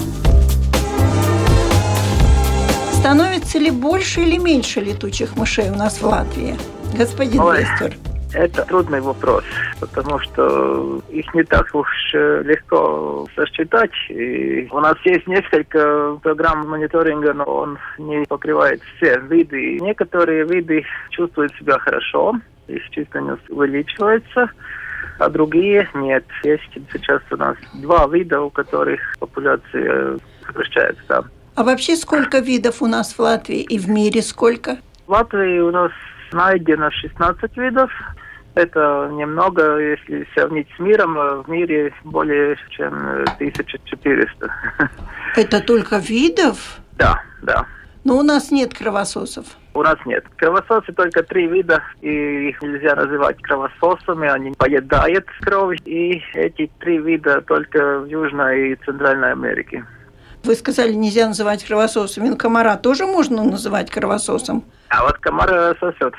Становится 3.00 3.60
ли 3.60 3.72
больше 3.72 4.20
или 4.20 4.38
меньше 4.38 4.82
летучих 4.82 5.38
мышей 5.38 5.70
у 5.70 5.76
нас 5.76 6.02
в 6.02 6.06
Латвии? 6.06 6.56
Господин 6.98 7.40
Ой. 7.40 7.60
Вестер. 7.60 7.96
Это 8.34 8.66
трудный 8.66 9.00
вопрос, 9.00 9.46
потому 9.80 10.20
что 10.20 11.02
их 11.10 11.34
не 11.34 11.44
так 11.44 11.74
уж 11.74 11.88
э, 12.14 12.44
легко 12.44 13.26
сосчитать. 13.36 13.94
И 14.10 14.68
у 14.70 14.80
нас 14.82 14.98
есть 15.06 15.26
несколько 15.28 16.20
программ 16.22 16.68
мониторинга, 16.68 17.34
но 17.34 17.46
он 17.46 17.80
не 17.98 18.26
покрывает 18.26 18.82
все 18.98 19.18
виды. 19.30 19.80
Некоторые 19.80 20.44
виды 20.44 20.84
чувствуют 21.10 21.56
себя 21.56 21.80
хорошо, 21.80 22.36
их 22.68 22.88
численность 22.92 23.50
увеличивается, 23.50 24.50
а 25.20 25.30
другие 25.30 25.90
нет. 25.96 26.26
Есть 26.44 26.70
сейчас 26.92 27.22
у 27.32 27.38
нас 27.38 27.56
два 27.76 28.08
вида, 28.08 28.42
у 28.42 28.50
которых 28.50 29.00
популяция 29.20 30.20
сокращается. 30.46 31.24
А 31.60 31.64
вообще 31.66 31.98
сколько 31.98 32.40
видов 32.40 32.82
у 32.82 32.88
нас 32.88 33.12
в 33.12 33.20
Латвии 33.20 33.60
и 33.60 33.78
в 33.78 33.90
мире 33.90 34.22
сколько? 34.22 34.78
В 35.08 35.12
Латвии 35.12 35.60
у 35.60 35.72
нас 35.72 35.92
найдено 36.32 36.90
16 36.90 37.58
видов. 37.58 37.92
Это 38.56 39.10
немного, 39.12 39.78
если 39.78 40.26
сравнить 40.34 40.70
с 40.78 40.80
миром, 40.80 41.16
в 41.16 41.50
мире 41.50 41.94
более 42.06 42.56
чем 42.70 42.94
1400. 42.94 44.50
Это 45.36 45.60
только 45.60 45.98
видов? 45.98 46.78
Да, 46.98 47.22
да. 47.42 47.66
Но 48.06 48.20
у 48.20 48.24
нас 48.24 48.52
нет 48.52 48.74
кровососов. 48.74 49.46
У 49.74 49.84
нас 49.84 49.98
нет. 50.06 50.24
Кровососы 50.38 50.94
только 50.94 51.24
три 51.24 51.46
вида, 51.48 51.84
и 52.00 52.52
их 52.52 52.62
нельзя 52.62 52.96
называть 52.96 53.42
кровососами, 53.42 54.30
они 54.30 54.54
поедают 54.58 55.26
кровь, 55.42 55.78
и 55.84 56.24
эти 56.36 56.72
три 56.80 57.00
вида 57.00 57.42
только 57.42 58.00
в 58.00 58.06
Южной 58.06 58.72
и 58.72 58.76
Центральной 58.86 59.34
Америке. 59.34 59.86
Вы 60.44 60.56
сказали, 60.56 60.94
нельзя 60.94 61.28
называть 61.28 61.64
кровососами. 61.64 62.36
Комара 62.36 62.78
тоже 62.78 63.06
можно 63.06 63.44
называть 63.44 63.92
кровососом? 63.92 64.64
А 64.90 65.04
вот 65.04 65.18
комар 65.20 65.78
сосет. 65.80 66.16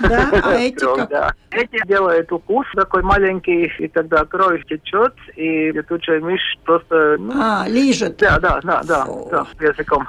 Да? 0.00 0.30
А 0.32 0.54
эти 0.58 0.78
как? 0.78 1.08
Да. 1.10 1.34
Эти 1.50 1.86
делают 1.86 2.32
укус 2.32 2.66
такой 2.74 3.02
маленький, 3.02 3.70
и 3.78 3.88
тогда 3.88 4.24
кровь 4.24 4.64
течет, 4.66 5.14
и 5.34 5.70
летучая 5.72 6.20
мышь 6.20 6.58
просто... 6.64 7.16
Ну, 7.18 7.32
а, 7.34 7.66
лижет. 7.68 8.16
Да, 8.16 8.38
да, 8.38 8.60
да, 8.62 8.82
да, 8.84 9.06
да, 9.30 9.46
языком. 9.60 10.06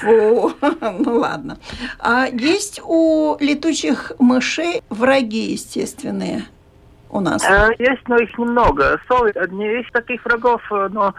Фу, 0.00 0.52
ну 0.80 1.14
ладно. 1.14 1.58
А 1.98 2.26
есть 2.26 2.80
у 2.84 3.38
летучих 3.40 4.12
мышей 4.18 4.82
враги 4.90 5.52
естественные? 5.52 6.44
у 7.12 7.20
нас? 7.20 7.44
Э, 7.44 7.70
есть, 7.78 8.08
но 8.08 8.16
их 8.16 8.36
немного. 8.38 9.00
Совы 9.08 9.30
одни 9.30 9.66
из 9.80 9.90
таких 9.92 10.24
врагов, 10.24 10.62
э, 10.70 10.88
но 10.92 11.14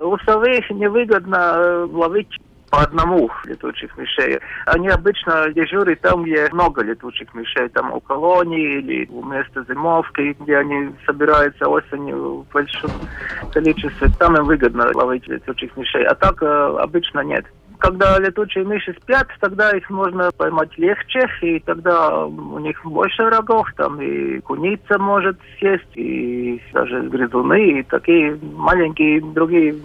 у 0.00 0.16
совы 0.18 0.64
невыгодно 0.70 1.54
э, 1.56 1.86
ловить 1.90 2.40
по 2.70 2.82
одному 2.82 3.30
летучих 3.44 3.96
мышей. 3.96 4.40
Они 4.66 4.88
обычно 4.88 5.48
дежурят 5.52 6.00
там, 6.00 6.24
где 6.24 6.48
много 6.52 6.82
летучих 6.82 7.32
мышей, 7.32 7.68
там 7.68 7.92
у 7.92 8.00
колонии 8.00 8.78
или 8.78 9.06
у 9.10 9.22
места 9.24 9.64
зимовки, 9.68 10.36
где 10.40 10.56
они 10.56 10.90
собираются 11.06 11.68
осенью 11.68 12.40
в 12.42 12.52
большом 12.52 12.90
количестве. 13.52 14.08
Там 14.18 14.36
им 14.36 14.44
выгодно 14.44 14.90
ловить 14.92 15.28
летучих 15.28 15.76
мышей. 15.76 16.04
А 16.04 16.14
так 16.16 16.42
обычно 16.42 17.20
нет 17.20 17.44
когда 17.84 18.18
летучие 18.18 18.64
мыши 18.64 18.96
спят, 19.02 19.28
тогда 19.40 19.70
их 19.76 19.90
можно 19.90 20.30
поймать 20.32 20.70
легче, 20.78 21.28
и 21.42 21.60
тогда 21.60 22.24
у 22.24 22.58
них 22.58 22.82
больше 22.82 23.22
врагов, 23.22 23.68
там 23.76 24.00
и 24.00 24.40
куница 24.40 24.98
может 24.98 25.38
съесть, 25.58 25.94
и 25.94 26.62
даже 26.72 27.02
грызуны, 27.02 27.80
и 27.80 27.82
такие 27.82 28.38
маленькие 28.56 29.20
другие 29.20 29.76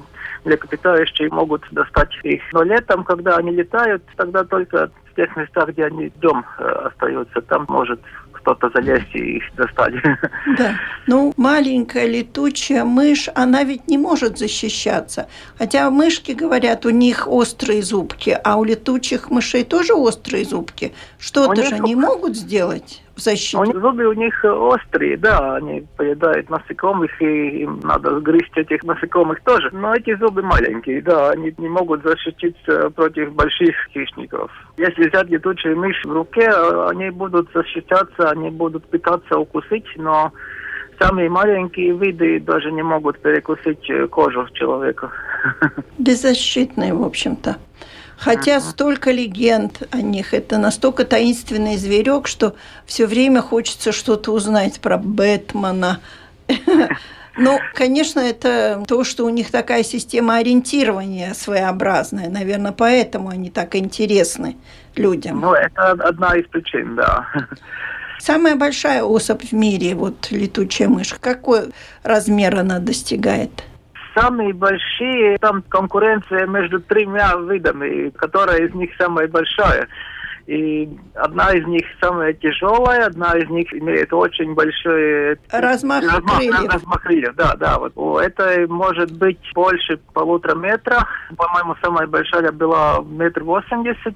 млекопитающие 0.46 1.30
могут 1.30 1.64
достать 1.72 2.12
их. 2.24 2.42
Но 2.54 2.64
летом, 2.64 3.04
когда 3.04 3.36
они 3.36 3.52
летают, 3.52 4.02
тогда 4.16 4.46
только 4.46 4.90
в 5.12 5.16
тех 5.16 5.36
местах, 5.36 5.70
где 5.70 5.86
они 5.86 6.10
днем 6.22 6.46
э, 6.58 6.64
остаются, 6.64 7.42
там 7.42 7.66
может 7.68 8.00
кто-то 8.40 8.70
залезть 8.74 9.14
и 9.14 9.38
их 9.38 9.44
достать. 9.56 9.94
Да. 10.58 10.76
Ну, 11.08 11.34
маленькая 11.38 12.08
летучая 12.08 12.84
мышь, 12.84 13.30
она 13.36 13.64
ведь 13.64 13.88
не 13.88 13.98
может 13.98 14.38
защищаться. 14.38 15.28
Хотя 15.58 15.90
мышки, 15.90 16.32
говорят, 16.32 16.86
у 16.86 16.90
них 16.90 17.28
острые 17.28 17.84
зубки, 17.84 18.38
а 18.44 18.58
у 18.58 18.64
летучих 18.64 19.30
мышей 19.30 19.64
тоже 19.64 19.94
острые 19.94 20.46
зубки. 20.46 20.94
Что-то 21.20 21.64
же 21.64 21.76
они 21.76 21.96
могут 21.96 22.36
сделать? 22.36 23.02
В 23.20 23.24
защиту? 23.24 23.62
У 23.62 23.66
них 23.66 23.80
зубы 23.80 24.06
у 24.06 24.14
них 24.14 24.44
острые, 24.44 25.18
да, 25.18 25.56
они 25.56 25.86
поедают 25.98 26.50
насекомых, 26.50 27.22
и 27.22 27.64
им 27.64 27.80
надо 27.84 28.20
грызть 28.20 28.56
этих 28.58 28.84
насекомых 28.84 29.42
тоже. 29.42 29.70
Но 29.72 29.94
эти 29.94 30.16
зубы 30.16 30.42
маленькие, 30.42 31.02
да, 31.02 31.32
они 31.32 31.54
не 31.58 31.70
могут 31.70 32.04
защититься 32.04 32.90
против 32.92 33.34
больших 33.34 33.76
хищников. 33.94 34.52
Если 34.78 35.10
взять 35.10 35.30
летучую 35.30 35.78
мышь 35.78 36.04
в 36.04 36.12
руке, 36.12 36.50
они 36.90 37.10
будут 37.10 37.50
защищаться, 37.54 38.32
они 38.32 38.50
будут 38.50 38.86
пытаться 38.90 39.38
укусить, 39.38 39.86
но 39.96 40.32
самые 41.00 41.30
маленькие 41.30 41.98
виды 41.98 42.40
даже 42.40 42.72
не 42.72 42.84
могут 42.84 43.20
перекусить 43.20 43.86
кожу 44.10 44.48
человека. 44.54 45.12
Беззащитные, 45.98 46.94
в 46.94 47.04
общем-то. 47.04 47.58
Хотя 48.20 48.58
uh-huh. 48.58 48.72
столько 48.72 49.12
легенд 49.12 49.82
о 49.92 50.02
них, 50.02 50.34
это 50.34 50.58
настолько 50.58 51.06
таинственный 51.06 51.78
зверек, 51.78 52.28
что 52.28 52.56
все 52.86 53.08
время 53.08 53.42
хочется 53.42 53.94
что-то 53.94 54.32
узнать 54.32 54.80
про 54.80 54.98
Бэтмена. 54.98 56.00
Ну, 57.38 57.58
конечно, 57.74 58.20
это 58.20 58.84
то, 58.86 59.06
что 59.06 59.24
у 59.24 59.30
них 59.30 59.50
такая 59.50 59.84
система 59.84 60.38
ориентирования 60.38 61.34
своеобразная. 61.34 62.28
Наверное, 62.30 62.74
поэтому 62.74 63.30
они 63.30 63.50
так 63.50 63.76
интересны 63.76 64.58
людям. 64.96 65.40
Ну, 65.40 65.54
это 65.54 65.92
одна 65.92 66.36
из 66.36 66.46
причин, 66.48 66.98
да. 66.98 67.26
Самая 68.20 68.58
большая 68.58 69.04
особь 69.04 69.46
в 69.46 69.54
мире, 69.54 69.96
вот 69.96 70.32
летучая 70.32 70.90
мышь, 70.90 71.14
какой 71.14 71.72
размер 72.04 72.60
она 72.60 72.80
достигает? 72.80 73.64
Самые 74.16 74.54
большие, 74.54 75.38
там 75.40 75.62
конкуренция 75.70 76.48
между 76.48 76.80
тремя 76.80 77.36
видами, 77.36 78.10
которая 78.10 78.68
из 78.68 78.74
них 78.74 78.92
самая 78.98 79.28
большая. 79.28 79.88
И 80.48 80.90
одна 81.14 81.52
из 81.52 81.68
них 81.68 81.84
самая 82.02 82.34
тяжелая, 82.34 83.06
одна 83.06 83.38
из 83.38 83.48
них 83.50 83.72
имеет 83.72 84.12
очень 84.12 84.56
большой 84.56 85.38
размах, 85.52 86.04
размах 86.04 86.38
крыльев. 86.38 86.74
Размах 86.74 87.02
крыльев, 87.04 87.36
да, 87.36 87.56
да. 87.56 87.78
Вот 87.78 87.92
у 87.96 88.18
этой 88.18 88.66
может 88.66 89.12
быть 89.12 89.40
больше 89.54 89.98
полутора 90.14 90.56
метра. 90.56 91.06
По-моему, 91.38 91.76
самая 91.84 92.08
большая 92.08 92.52
была 92.52 93.00
метр 93.08 93.44
восемьдесят. 93.44 94.16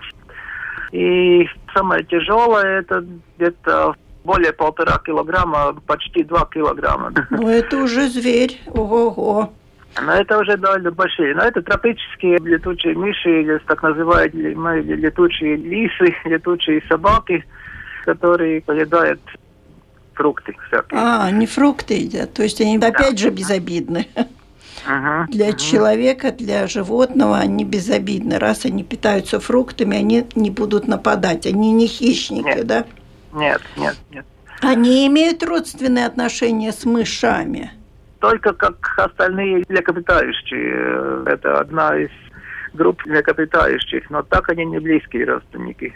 И 0.92 1.48
самая 1.74 2.02
тяжелая 2.04 2.80
это 2.80 3.06
где-то 3.38 3.96
более 4.24 4.54
полтора 4.54 5.00
килограмма, 5.06 5.76
почти 5.86 6.24
два 6.24 6.48
килограмма. 6.52 7.12
Ну, 7.30 7.48
это 7.48 7.78
уже 7.78 8.08
зверь. 8.08 8.60
Ого-го. 8.68 9.54
Но 10.02 10.14
это 10.14 10.40
уже 10.40 10.58
довольно 10.58 10.92
большие. 10.92 11.36
Но 11.36 11.44
это 11.44 11.62
тропические 11.62 12.38
летучие 12.40 12.96
мыши, 12.96 13.42
или 13.42 13.58
так 13.68 13.84
называемые 13.84 14.82
летучие 14.82 15.56
лисы, 15.56 16.16
летучие 16.26 16.82
собаки, 16.88 17.46
которые 18.06 18.62
поедают 18.62 19.22
фрукты 20.14 20.56
всякие. 20.68 21.00
А, 21.00 21.26
они 21.26 21.46
фрукты 21.46 21.96
едят. 21.96 22.34
То 22.34 22.44
есть 22.44 22.60
они 22.62 22.78
да. 22.78 22.88
опять 22.88 23.20
же 23.20 23.30
безобидны. 23.30 24.08
Ага, 24.86 25.28
Для 25.32 25.50
ага. 25.50 25.58
человека, 25.58 26.32
для 26.32 26.68
животного 26.68 27.38
они 27.38 27.64
безобидны. 27.64 28.40
Раз 28.40 28.66
они 28.66 28.84
питаются 28.84 29.40
фруктами, 29.40 29.98
они 29.98 30.26
не 30.36 30.50
будут 30.50 30.88
нападать. 30.88 31.46
Они 31.46 31.72
не 31.72 31.88
хищники, 31.88 32.46
Нет. 32.46 32.68
да? 32.68 32.86
Нет, 33.34 33.62
нет, 33.78 33.96
нет. 34.12 34.26
Они 34.62 35.06
имеют 35.08 35.44
родственные 35.44 36.06
отношения 36.06 36.72
с 36.72 36.86
мышами. 36.86 37.72
Только 38.24 38.54
как 38.54 38.76
остальные 38.96 39.66
млекопитающие. 39.68 41.24
Это 41.26 41.60
одна 41.60 41.98
из 41.98 42.10
групп 42.74 43.06
млекопитающих, 43.06 44.10
но 44.10 44.24
так 44.24 44.48
они 44.48 44.64
не 44.64 44.80
близкие 44.80 45.26
родственники. 45.26 45.94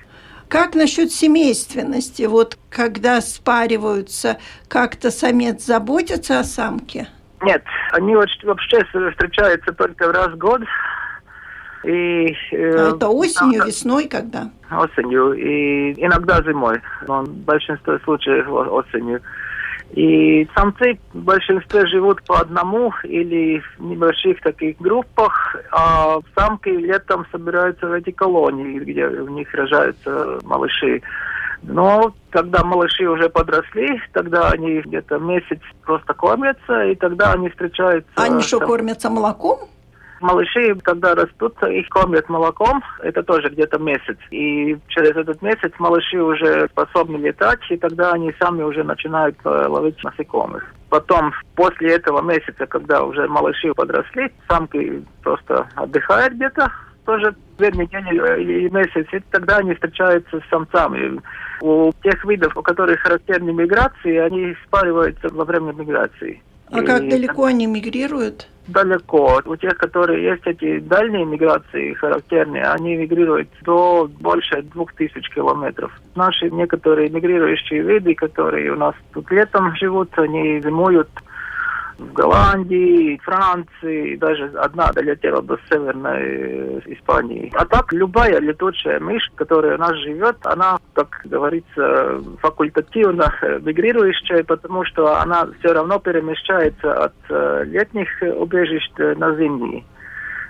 Как 0.49 0.75
насчет 0.75 1.09
семейственности? 1.09 2.23
Вот 2.23 2.57
когда 2.69 3.21
спариваются, 3.21 4.39
как-то 4.67 5.09
самец 5.09 5.65
заботится 5.65 6.39
о 6.41 6.43
самке? 6.43 7.07
Нет, 7.43 7.63
они 7.93 8.13
вообще 8.13 8.83
встречаются 8.83 9.71
только 9.71 10.11
раз 10.11 10.27
в 10.33 10.37
год. 10.37 10.63
И, 11.85 12.35
э, 12.51 12.75
А 12.75 12.93
это 12.93 13.07
осенью, 13.07 13.61
да, 13.61 13.67
весной, 13.67 14.09
когда? 14.09 14.49
осенью 14.69 15.31
и 15.31 15.93
иногда 15.93 16.43
зимой, 16.43 16.81
но 17.07 17.23
в 17.23 17.29
большинстве 17.29 17.99
случаев 18.03 18.49
осенью. 18.49 19.21
И 19.91 20.47
самцы 20.55 20.99
в 21.13 21.23
большинстве 21.23 21.87
живут 21.87 22.21
по 22.23 22.39
одному 22.39 22.93
или 23.03 23.59
в 23.77 23.81
небольших 23.81 24.41
таких 24.41 24.77
группах, 24.79 25.55
а 25.71 26.19
самки 26.35 26.69
летом 26.69 27.25
собираются 27.31 27.87
в 27.87 27.93
эти 27.93 28.11
колонии, 28.11 28.79
где 28.79 29.07
у 29.07 29.29
них 29.29 29.53
рожаются 29.53 30.39
малыши. 30.43 31.01
Но 31.63 32.13
когда 32.29 32.63
малыши 32.63 33.07
уже 33.07 33.29
подросли, 33.29 33.99
тогда 34.13 34.49
они 34.49 34.81
где-то 34.81 35.17
месяц 35.17 35.59
просто 35.83 36.13
кормятся, 36.13 36.83
и 36.83 36.95
тогда 36.95 37.33
они 37.33 37.49
встречаются. 37.49 38.11
Они 38.15 38.41
что, 38.41 38.59
там- 38.59 38.67
кормятся 38.67 39.09
молоком? 39.09 39.59
Малыши, 40.19 40.75
когда 40.83 41.15
растут, 41.15 41.61
их 41.63 41.87
кормят 41.89 42.27
молоком, 42.29 42.83
это 43.01 43.23
тоже 43.23 43.49
где-то 43.49 43.79
месяц. 43.79 44.17
И 44.31 44.77
через 44.87 45.11
этот 45.11 45.41
месяц 45.41 45.71
малыши 45.79 46.21
уже 46.21 46.67
способны 46.69 47.17
летать, 47.17 47.59
и 47.69 47.77
тогда 47.77 48.13
они 48.13 48.33
сами 48.39 48.63
уже 48.63 48.83
начинают 48.83 49.37
э, 49.43 49.49
ловить 49.67 50.03
насекомых. 50.03 50.63
Потом, 50.89 51.33
после 51.55 51.95
этого 51.95 52.21
месяца, 52.21 52.65
когда 52.65 53.03
уже 53.03 53.27
малыши 53.27 53.73
подросли, 53.73 54.31
самки 54.47 55.03
просто 55.21 55.67
отдыхают 55.75 56.33
где-то, 56.33 56.71
тоже 57.05 57.35
две 57.57 57.69
э, 57.69 58.41
или 58.41 58.69
месяц, 58.69 59.07
и 59.11 59.19
тогда 59.31 59.57
они 59.57 59.73
встречаются 59.73 60.39
с 60.39 60.49
самцами. 60.49 61.19
У 61.61 61.91
тех 62.03 62.23
видов, 62.25 62.55
у 62.55 62.61
которых 62.61 62.99
характерны 62.99 63.51
миграции, 63.51 64.17
они 64.17 64.55
спариваются 64.65 65.29
во 65.29 65.45
время 65.45 65.73
миграции. 65.73 66.41
А 66.71 66.81
как 66.81 67.03
И 67.03 67.09
далеко 67.09 67.45
они 67.45 67.65
мигрируют? 67.65 68.47
далеко. 68.67 69.41
У 69.45 69.55
тех, 69.55 69.77
которые 69.77 70.23
есть 70.23 70.45
эти 70.45 70.79
дальние 70.79 71.25
миграции 71.25 71.93
характерные, 71.93 72.65
они 72.65 72.95
мигрируют 72.95 73.49
до 73.63 74.09
больше 74.19 74.61
двух 74.61 74.93
тысяч 74.93 75.29
километров. 75.29 75.91
Наши 76.15 76.49
некоторые 76.49 77.09
мигрирующие 77.09 77.81
виды, 77.81 78.13
которые 78.13 78.71
у 78.71 78.75
нас 78.75 78.95
тут 79.13 79.31
летом 79.31 79.75
живут, 79.75 80.09
они 80.17 80.61
зимуют 80.61 81.09
в 81.97 82.13
Голландии, 82.13 83.19
Франции, 83.23 84.15
даже 84.17 84.45
одна 84.55 84.91
долетела 84.91 85.41
до 85.41 85.57
северной 85.69 86.21
э, 86.21 86.79
Испании. 86.85 87.51
А 87.55 87.65
так 87.65 87.91
любая 87.91 88.39
летучая 88.39 88.99
мышь, 88.99 89.31
которая 89.35 89.75
у 89.75 89.79
нас 89.79 89.95
живет, 89.97 90.37
она, 90.43 90.77
как 90.93 91.21
говорится, 91.25 92.21
факультативно 92.39 93.33
мигрирующая, 93.61 94.43
потому 94.43 94.85
что 94.85 95.19
она 95.19 95.47
все 95.59 95.73
равно 95.73 95.99
перемещается 95.99 97.05
от 97.05 97.15
э, 97.29 97.63
летних 97.65 98.09
убежищ 98.21 98.89
э, 98.97 99.15
на 99.15 99.35
зимние. 99.35 99.83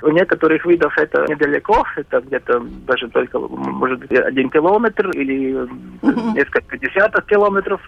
У 0.01 0.09
некоторых 0.09 0.63
видов 0.65 0.95
это 0.97 1.25
недалеко, 1.27 1.83
это 1.95 2.19
где-то 2.21 2.61
даже 2.85 3.07
только, 3.09 3.39
может 3.39 3.99
быть, 3.99 4.11
один 4.11 4.49
километр 4.49 5.09
или 5.11 5.67
несколько 6.35 6.77
десятков 6.77 7.25
километров, 7.25 7.81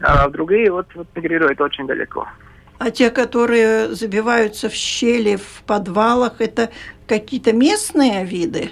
а 0.00 0.28
другие 0.28 0.72
вот, 0.72 0.86
вот 0.94 1.06
мигрируют 1.14 1.60
очень 1.60 1.86
далеко. 1.86 2.26
А 2.78 2.90
те, 2.90 3.10
которые 3.10 3.88
забиваются 3.88 4.68
в 4.68 4.72
щели 4.74 5.36
в 5.36 5.62
подвалах, 5.66 6.40
это 6.40 6.70
какие-то 7.08 7.52
местные 7.52 8.24
виды? 8.24 8.70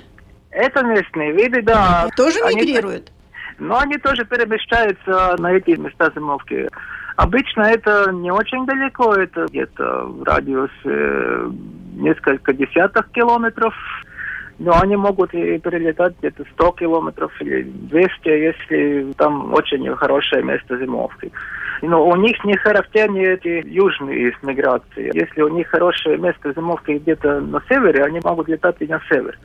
Это 0.50 0.84
местные 0.84 1.32
виды, 1.32 1.62
да. 1.62 2.08
Тоже 2.16 2.40
Они- 2.44 2.60
мигрируют? 2.60 3.10
Но 3.58 3.78
они 3.78 3.98
тоже 3.98 4.24
перемещаются 4.24 5.36
на 5.38 5.52
эти 5.52 5.70
места 5.70 6.10
зимовки. 6.14 6.68
Обычно 7.16 7.62
это 7.62 8.10
не 8.12 8.32
очень 8.32 8.66
далеко, 8.66 9.14
это 9.14 9.46
где-то 9.46 10.06
в 10.06 10.22
радиусе 10.24 10.72
э, 10.84 11.50
несколько 11.94 12.52
десятков 12.52 13.06
километров. 13.12 13.74
Но 14.58 14.72
они 14.80 14.96
могут 14.96 15.34
и 15.34 15.58
перелетать 15.58 16.14
где-то 16.20 16.44
100 16.54 16.72
километров 16.72 17.32
или 17.40 17.62
200, 17.62 18.28
если 18.28 19.12
там 19.16 19.52
очень 19.52 19.94
хорошее 19.96 20.44
место 20.44 20.78
зимовки. 20.78 21.32
Но 21.82 22.06
у 22.06 22.16
них 22.16 22.42
не 22.44 22.56
характерны 22.56 23.18
эти 23.18 23.66
южные 23.66 24.32
миграции. 24.42 25.10
Если 25.12 25.42
у 25.42 25.48
них 25.48 25.68
хорошее 25.68 26.18
место 26.18 26.52
зимовки 26.54 26.92
где-то 26.92 27.40
на 27.40 27.60
севере, 27.68 28.04
они 28.04 28.20
могут 28.22 28.48
летать 28.48 28.76
и 28.78 28.86
на 28.86 29.00
север. 29.08 29.36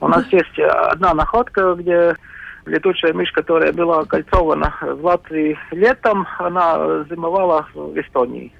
У 0.00 0.08
нас 0.08 0.24
есть 0.30 0.58
одна 0.58 1.12
находка, 1.12 1.74
где 1.74 2.14
летучая 2.66 3.12
мышь, 3.12 3.32
которая 3.32 3.72
была 3.72 4.04
кольцована 4.04 4.72
в 4.80 5.04
Латвии 5.04 5.58
летом, 5.72 6.26
она 6.38 7.04
зимовала 7.10 7.66
в 7.74 7.98
Эстонии. 7.98 8.52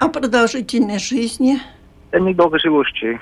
А 0.00 0.08
продолжительность 0.08 1.08
жизни? 1.08 1.58
Они 2.10 2.34
долгоживущие. 2.34 3.20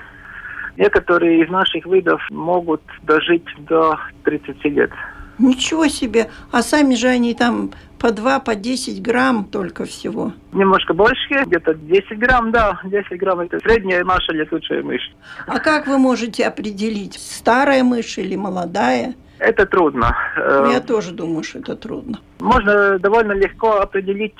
Некоторые 0.77 1.43
из 1.43 1.49
наших 1.49 1.85
видов 1.85 2.21
могут 2.29 2.81
дожить 3.03 3.45
до 3.59 3.97
30 4.23 4.63
лет. 4.65 4.91
Ничего 5.39 5.87
себе! 5.87 6.29
А 6.51 6.61
сами 6.61 6.95
же 6.95 7.07
они 7.07 7.33
там 7.33 7.71
по 7.99 8.11
2, 8.11 8.39
по 8.39 8.55
10 8.55 9.01
грамм 9.01 9.45
только 9.45 9.85
всего. 9.85 10.33
Немножко 10.51 10.93
больше, 10.93 11.43
где-то 11.45 11.73
10 11.73 12.19
грамм, 12.19 12.51
да, 12.51 12.79
10 12.83 13.17
грамм 13.17 13.39
это 13.41 13.59
средняя 13.59 14.03
наша 14.03 14.31
летучая 14.33 14.83
мышь. 14.83 15.11
А 15.47 15.59
как 15.59 15.87
вы 15.87 15.97
можете 15.97 16.45
определить, 16.45 17.15
старая 17.15 17.83
мышь 17.83 18.17
или 18.17 18.35
молодая? 18.35 19.15
Это 19.39 19.65
трудно. 19.65 20.15
Э, 20.37 20.69
Я 20.71 20.79
тоже 20.81 21.11
думаю, 21.11 21.43
что 21.43 21.59
это 21.59 21.75
трудно. 21.75 22.19
Можно 22.39 22.99
довольно 22.99 23.31
легко 23.33 23.77
определить 23.79 24.35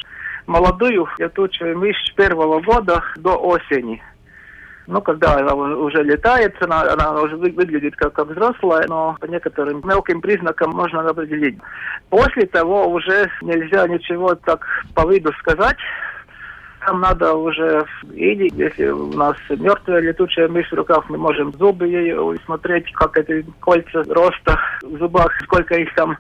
молодую 0.45 1.07
летучую 1.17 1.77
мышь 1.77 2.13
первого 2.15 2.59
года 2.61 3.03
до 3.17 3.35
осени. 3.35 4.01
Ну, 4.85 5.01
когда 5.01 5.37
она 5.37 5.53
уже 5.53 6.03
летает, 6.03 6.55
она, 6.61 6.81
она 6.91 7.21
уже 7.21 7.37
вы- 7.37 7.51
выглядит 7.51 7.95
как, 7.95 8.13
как 8.13 8.27
взрослая, 8.27 8.85
но 8.87 9.15
по 9.19 9.25
некоторым 9.25 9.81
мелким 9.85 10.19
признакам 10.19 10.71
можно 10.71 11.07
определить. 11.07 11.57
После 12.09 12.45
того 12.47 12.87
уже 12.87 13.29
нельзя 13.41 13.87
ничего 13.87 14.35
так 14.35 14.65
по 14.93 15.09
виду 15.09 15.31
сказать. 15.39 15.77
Там 16.85 16.99
надо 16.99 17.33
уже, 17.33 17.85
или 18.11 18.51
если 18.55 18.87
у 18.87 19.13
нас 19.13 19.37
мертвая 19.49 20.01
летучая 20.01 20.49
мышь 20.49 20.69
в 20.69 20.75
руках, 20.75 21.05
мы 21.07 21.17
можем 21.17 21.53
зубы 21.53 21.87
ее 21.87 22.37
смотреть, 22.45 22.91
как 22.91 23.17
эти 23.17 23.45
кольца 23.61 24.03
роста 24.09 24.59
в 24.81 24.97
зубах, 24.97 25.31
сколько 25.43 25.75
их 25.75 25.93
там 25.95 26.17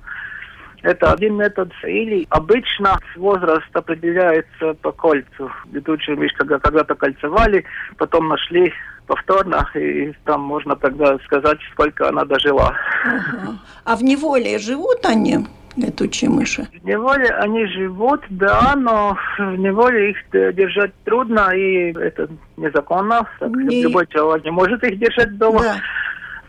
это 0.83 1.13
один 1.13 1.37
метод. 1.37 1.71
Или 1.83 2.27
обычно 2.29 2.99
возраст 3.15 3.65
определяется 3.73 4.73
по 4.81 4.91
кольцу. 4.91 5.49
Летучую 5.71 6.17
мышь 6.17 6.33
когда 6.33 6.59
когда-то 6.59 6.93
кольцевали, 6.95 7.65
потом 7.97 8.27
нашли 8.27 8.71
повторно, 9.07 9.67
и 9.75 10.13
там 10.25 10.41
можно 10.41 10.75
тогда 10.75 11.17
сказать, 11.25 11.57
сколько 11.71 12.07
она 12.07 12.23
дожила. 12.25 12.73
Ага. 13.03 13.57
А 13.83 13.95
в 13.95 14.03
неволе 14.03 14.59
живут 14.59 15.05
они, 15.05 15.39
летучие 15.75 16.29
мыши? 16.29 16.67
В 16.81 16.85
неволе 16.85 17.27
они 17.29 17.65
живут, 17.67 18.21
да, 18.29 18.73
но 18.77 19.17
в 19.37 19.55
неволе 19.57 20.11
их 20.11 20.17
держать 20.55 20.93
трудно, 21.03 21.51
и 21.53 21.93
это 21.93 22.29
незаконно. 22.55 23.27
Так, 23.39 23.49
Не- 23.51 23.83
Любой 23.83 24.07
человек 24.07 24.45
не 24.45 24.51
может 24.51 24.83
их 24.83 24.97
держать 24.97 25.37
дома. 25.37 25.61
Да. 25.61 25.75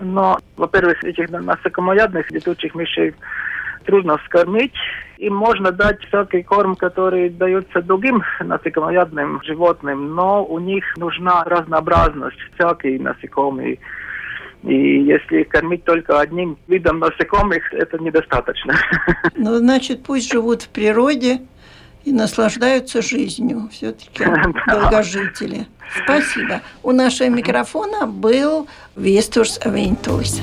Но, 0.00 0.38
во-первых, 0.56 1.02
этих 1.04 1.30
насекомоядных 1.30 2.30
летучих 2.30 2.74
мышей 2.74 3.14
трудно 3.84 4.18
скормить. 4.26 4.74
Им 5.18 5.34
можно 5.34 5.70
дать 5.70 6.04
всякий 6.06 6.42
корм, 6.42 6.74
который 6.74 7.30
дается 7.30 7.82
другим 7.82 8.22
насекомоядным 8.40 9.40
животным, 9.44 10.14
но 10.14 10.44
у 10.44 10.58
них 10.58 10.84
нужна 10.96 11.44
разнообразность, 11.44 12.38
всякие 12.54 13.00
насекомые. 13.00 13.78
И 14.62 15.02
если 15.02 15.42
кормить 15.44 15.84
только 15.84 16.20
одним 16.20 16.56
видом 16.68 16.98
насекомых, 16.98 17.72
это 17.72 17.98
недостаточно. 17.98 18.74
Ну, 19.36 19.56
значит, 19.56 20.02
пусть 20.02 20.32
живут 20.32 20.62
в 20.62 20.68
природе 20.68 21.40
и 22.04 22.12
наслаждаются 22.12 23.02
жизнью. 23.02 23.68
Все-таки 23.70 24.24
долгожители. 24.66 25.66
Спасибо. 26.04 26.62
У 26.82 26.92
нашего 26.92 27.28
микрофона 27.28 28.06
был 28.06 28.66
Вестурс 28.96 29.60
Авентуйс. 29.64 30.40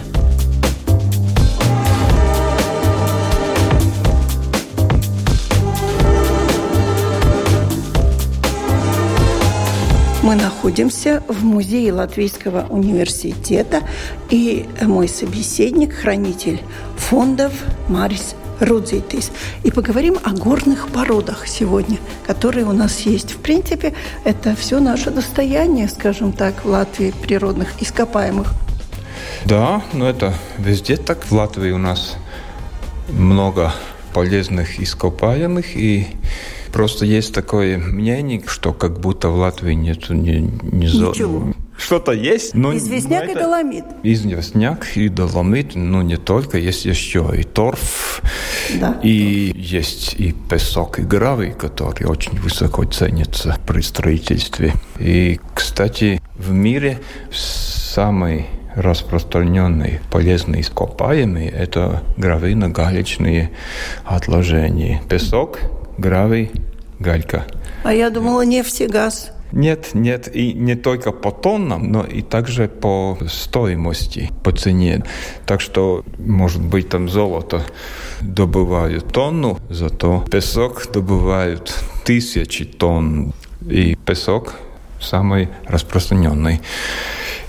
Находимся 10.61 11.23
в 11.27 11.43
музее 11.43 11.91
Латвийского 11.91 12.67
университета, 12.69 13.81
и 14.29 14.67
мой 14.79 15.07
собеседник, 15.07 15.91
хранитель 15.91 16.61
фондов 16.97 17.51
Марис 17.87 18.35
Рудзитис. 18.59 19.31
И 19.63 19.71
поговорим 19.71 20.19
о 20.23 20.33
горных 20.33 20.89
породах 20.89 21.47
сегодня, 21.47 21.97
которые 22.27 22.67
у 22.67 22.73
нас 22.73 22.99
есть. 22.99 23.31
В 23.31 23.37
принципе, 23.37 23.95
это 24.23 24.55
все 24.55 24.79
наше 24.79 25.09
достояние, 25.09 25.89
скажем 25.89 26.31
так, 26.31 26.63
в 26.63 26.69
Латвии 26.69 27.11
природных 27.23 27.81
ископаемых. 27.81 28.53
Да, 29.45 29.81
но 29.93 30.07
это 30.07 30.31
везде 30.59 30.95
так. 30.95 31.25
В 31.25 31.31
Латвии 31.31 31.71
у 31.71 31.79
нас 31.79 32.17
много 33.09 33.73
полезных 34.13 34.79
ископаемых 34.79 35.75
и 35.75 36.09
Просто 36.71 37.05
есть 37.05 37.33
такое 37.33 37.77
мнение, 37.77 38.41
что 38.47 38.73
как 38.73 38.99
будто 38.99 39.29
в 39.29 39.35
Латвии 39.35 39.73
нет 39.73 40.09
ни, 40.09 40.39
ни 40.63 40.85
Ничего. 40.85 41.53
Что-то 41.77 42.11
есть, 42.11 42.53
но... 42.53 42.75
Известняк 42.77 43.25
но 43.25 43.31
и 43.31 43.35
доломит. 43.35 43.85
Известняк 44.03 44.95
и 44.95 45.09
доломит, 45.09 45.73
но 45.75 46.03
не 46.03 46.17
только. 46.17 46.59
Есть 46.59 46.85
еще 46.85 47.31
и 47.35 47.43
торф, 47.43 48.21
да. 48.79 48.99
и 49.01 49.51
есть 49.55 50.13
и 50.13 50.31
песок, 50.31 50.99
и 50.99 51.01
гравий, 51.01 51.51
которые 51.51 52.07
очень 52.07 52.37
высоко 52.39 52.83
ценятся 52.83 53.57
при 53.65 53.81
строительстве. 53.81 54.73
И, 54.99 55.39
кстати, 55.55 56.21
в 56.35 56.51
мире 56.51 56.99
самый 57.31 58.45
распространенные 58.75 60.01
полезные 60.11 60.61
ископаемые– 60.61 61.49
это 61.51 62.03
гравийно-галечные 62.17 63.49
отложения. 64.05 65.01
Песок, 65.09 65.59
гравий, 66.01 66.51
галька. 66.99 67.45
А 67.83 67.93
я 67.93 68.09
думала 68.09 68.41
нефть 68.41 68.81
и 68.81 68.87
газ. 68.87 69.31
Нет, 69.51 69.89
нет, 69.93 70.33
и 70.33 70.53
не 70.53 70.75
только 70.75 71.11
по 71.11 71.31
тоннам, 71.31 71.91
но 71.91 72.03
и 72.05 72.21
также 72.21 72.67
по 72.69 73.17
стоимости, 73.27 74.31
по 74.43 74.51
цене. 74.51 75.03
Так 75.45 75.61
что, 75.61 76.03
может 76.17 76.61
быть, 76.61 76.89
там 76.89 77.09
золото 77.09 77.61
добывают 78.21 79.11
тонну, 79.11 79.59
зато 79.69 80.23
песок 80.31 80.87
добывают 80.91 81.73
тысячи 82.05 82.65
тонн. 82.65 83.33
И 83.69 83.95
песок 83.95 84.55
самый 85.01 85.49
распространенный. 85.67 86.61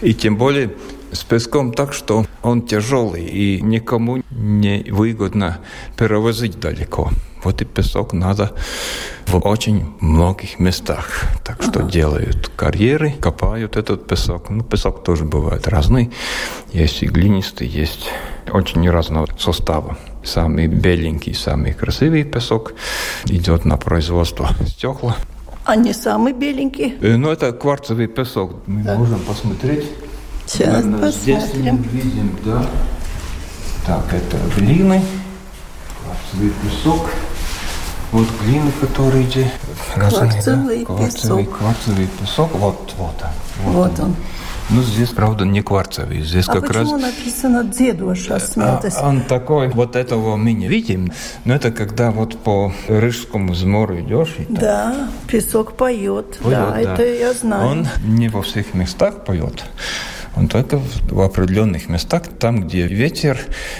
И 0.03 0.13
тем 0.13 0.37
более 0.37 0.73
с 1.13 1.23
песком 1.23 1.73
так, 1.73 1.93
что 1.93 2.27
он 2.43 2.63
тяжелый 2.63 3.25
и 3.25 3.61
никому 3.63 4.23
не 4.31 4.85
выгодно 4.91 5.59
перевозить 5.97 6.59
далеко. 6.59 7.11
Вот 7.45 7.61
и 7.61 7.65
песок 7.65 8.13
надо 8.13 8.53
в 9.27 9.37
очень 9.47 9.95
многих 10.01 10.59
местах. 10.59 11.25
Так 11.45 11.63
что 11.63 11.81
ага. 11.81 11.91
делают 11.91 12.49
карьеры, 12.57 13.13
копают 13.21 13.77
этот 13.77 14.07
песок. 14.07 14.51
Ну, 14.51 14.63
песок 14.63 15.05
тоже 15.05 15.25
бывает 15.25 15.67
разный. 15.69 16.11
Есть 16.73 17.03
и 17.03 17.07
глинистый, 17.07 17.67
есть 17.67 18.09
очень 18.51 18.89
разного 18.89 19.27
состава. 19.39 19.97
Самый 20.25 20.69
беленький, 20.69 21.35
самый 21.35 21.73
красивый 21.73 22.25
песок 22.25 22.75
идет 23.25 23.65
на 23.65 23.77
производство 23.77 24.49
стекла. 24.67 25.17
А 25.65 25.77
не 25.77 25.93
самый 25.93 26.33
беленький? 26.33 26.97
Э, 27.01 27.17
ну, 27.17 27.31
это 27.31 27.53
кварцевый 27.53 28.09
песок. 28.09 28.55
Мы 28.67 28.83
да. 28.83 28.97
можем 28.97 29.21
посмотреть. 29.21 29.85
Сейчас 30.47 30.85
Наверное, 30.85 31.01
посмотрим. 31.01 31.41
Здесь 31.41 31.73
мы 31.73 31.79
видим, 32.01 32.37
да. 32.45 32.67
Так, 33.87 34.05
это 34.13 34.39
глины, 34.57 35.03
кварцевый 36.03 36.53
песок. 36.63 37.11
Вот 38.13 38.29
глина, 38.45 38.71
которая 38.81 39.23
идет. 39.23 39.47
Кварцевый, 39.95 40.81
да? 40.81 40.85
кварцевый 40.85 41.47
песок. 41.47 41.59
Кварцевый 41.59 42.09
песок. 42.21 42.55
Вот, 42.55 42.95
вот 42.99 43.23
он. 43.23 43.73
Вот, 43.73 43.75
вот 43.75 43.99
он. 44.01 44.05
он. 44.05 44.17
Ну, 44.71 44.83
здесь, 44.83 45.11
правда, 45.11 45.45
не 45.45 45.63
кварцевый. 45.63 46.23
Здесь 46.23 46.49
а 46.49 46.53
как 46.53 46.69
почему 46.69 46.93
раз... 46.95 47.03
написано 47.03 47.65
«дедуша 47.65 48.39
смертность»? 48.39 48.97
А, 48.99 49.09
он 49.09 49.23
такой, 49.23 49.69
вот 49.69 49.97
этого 49.97 50.37
мы 50.37 50.53
не 50.53 50.69
видим, 50.69 51.13
но 51.45 51.55
это 51.55 51.71
когда 51.73 52.11
вот 52.11 52.39
по 52.39 52.73
Рижскому 52.89 53.55
змору 53.55 54.01
идешь. 54.01 54.35
И 54.39 54.47
да, 54.49 54.93
так... 54.93 55.31
песок 55.31 55.73
поет, 55.77 56.39
поет 56.39 56.59
да, 56.59 56.71
да, 56.71 56.81
это 56.81 57.05
я 57.05 57.33
знаю. 57.35 57.71
Он 57.71 57.89
не 58.05 58.29
во 58.29 58.43
всех 58.43 58.73
местах 58.75 59.25
поет. 59.25 59.65
Он 60.37 60.49
только 60.49 60.81
в 61.11 61.21
определенных 61.21 61.91
местах, 61.91 62.23
там, 62.39 62.63
где 62.63 62.87
ветер, 62.87 63.39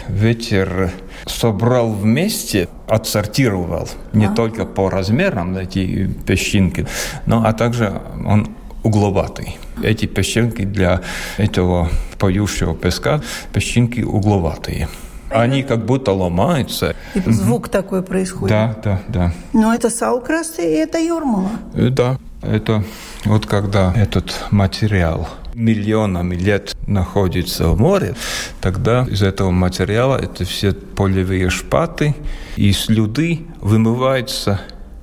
ветер 0.09 0.93
собрал 1.27 1.93
вместе, 1.93 2.69
отсортировал 2.89 3.89
не 4.13 4.27
а. 4.27 4.31
только 4.31 4.65
по 4.65 4.91
размерам 4.91 5.57
эти 5.57 6.07
песчинки, 6.27 6.87
но 7.27 7.45
а 7.45 7.53
также 7.53 8.01
он 8.27 8.49
угловатый. 8.83 9.59
Эти 9.83 10.07
песчинки 10.07 10.65
для 10.65 11.01
этого 11.37 11.89
поющего 12.19 12.75
песка 12.75 13.21
песчинки 13.53 14.01
угловатые. 14.01 14.89
Они 15.31 15.63
как 15.63 15.87
будто 15.87 16.13
ломаются. 16.13 16.95
И 17.15 17.21
звук 17.21 17.69
такой 17.69 18.03
происходит. 18.03 18.51
Да, 18.51 18.77
да, 18.85 19.03
да. 19.09 19.33
Но 19.53 19.75
это 19.75 19.89
саукрасты 19.89 20.63
и 20.63 20.75
это 20.77 20.99
юрмала. 20.99 21.51
Э, 21.75 21.89
да, 21.89 22.19
это 22.43 22.85
вот 23.25 23.47
когда 23.47 23.95
этот 23.95 24.45
материал 24.51 25.29
миллионами 25.55 26.35
лет 26.35 26.72
находится 26.87 27.69
в 27.69 27.79
море, 27.79 28.15
тогда 28.61 29.07
из 29.09 29.23
этого 29.23 29.51
материала 29.51 30.17
это 30.17 30.45
все 30.45 30.73
полевые 30.73 31.51
шпаты 31.51 32.15
и 32.57 32.73
слюды 32.73 33.43
вымываются, 33.61 34.61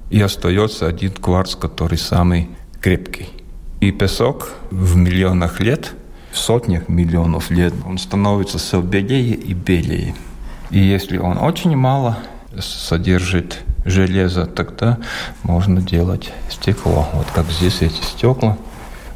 и 0.09 0.19
остается 0.21 0.87
один 0.87 1.11
кварц, 1.11 1.55
который 1.55 1.97
самый 1.97 2.49
крепкий. 2.81 3.29
И 3.79 3.91
песок 3.91 4.49
в 4.71 4.95
миллионах 4.95 5.59
лет, 5.59 5.93
в 6.31 6.37
сотнях 6.37 6.89
миллионов 6.89 7.49
лет, 7.49 7.73
он 7.85 7.97
становится 7.97 8.57
все 8.57 8.81
белее 8.81 9.35
и 9.35 9.53
белее. 9.53 10.15
И 10.69 10.79
если 10.79 11.17
он 11.17 11.37
очень 11.37 11.75
мало 11.75 12.19
содержит 12.59 13.59
железо, 13.85 14.45
тогда 14.45 14.97
можно 15.43 15.81
делать 15.81 16.31
стекло. 16.49 17.07
Вот 17.13 17.27
как 17.33 17.49
здесь 17.49 17.81
эти 17.81 18.01
стекла– 18.01 18.57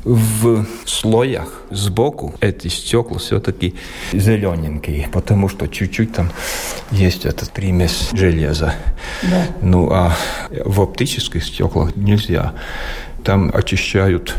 в 0.04 0.66
слоях 0.86 1.62
сбоку 1.70 2.36
эти 2.42 2.68
стекла 2.68 3.18
все-таки 3.20 3.76
зелененькие, 4.12 5.08
потому 5.12 5.50
что 5.50 5.68
чуть-чуть 5.68 6.14
там 6.14 6.32
есть 6.92 7.26
этот 7.26 7.52
примесь 7.52 8.10
железа. 8.12 8.76
Да. 9.24 9.46
Ну 9.62 9.90
а 9.92 10.16
в 10.66 10.82
оптических 10.82 11.44
стеклах 11.44 11.96
нельзя. 11.96 12.54
Там 13.24 13.52
очищают 13.54 14.36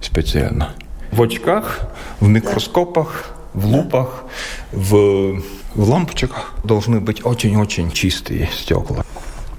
специально. 0.00 0.70
В 1.10 1.22
очках, 1.22 1.88
в 2.20 2.28
микроскопах, 2.28 3.36
в 3.54 3.66
лупах, 3.66 4.24
в, 4.70 5.40
в 5.74 5.88
лампочках 5.88 6.54
должны 6.62 7.00
быть 7.00 7.24
очень-очень 7.24 7.90
чистые 7.90 8.48
стекла. 8.52 9.04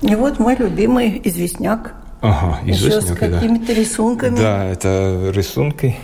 И 0.02 0.13
вот 0.16 0.40
мой 0.40 0.56
любимый 0.56 1.20
известняк 1.24 1.96
Ага, 2.21 2.60
Еще 2.65 3.01
с 3.01 3.13
какими-то 3.15 3.67
да. 3.67 3.73
рисунками. 3.73 4.38
Да, 4.38 4.65
это 4.65 5.32
рисунки. 5.34 5.95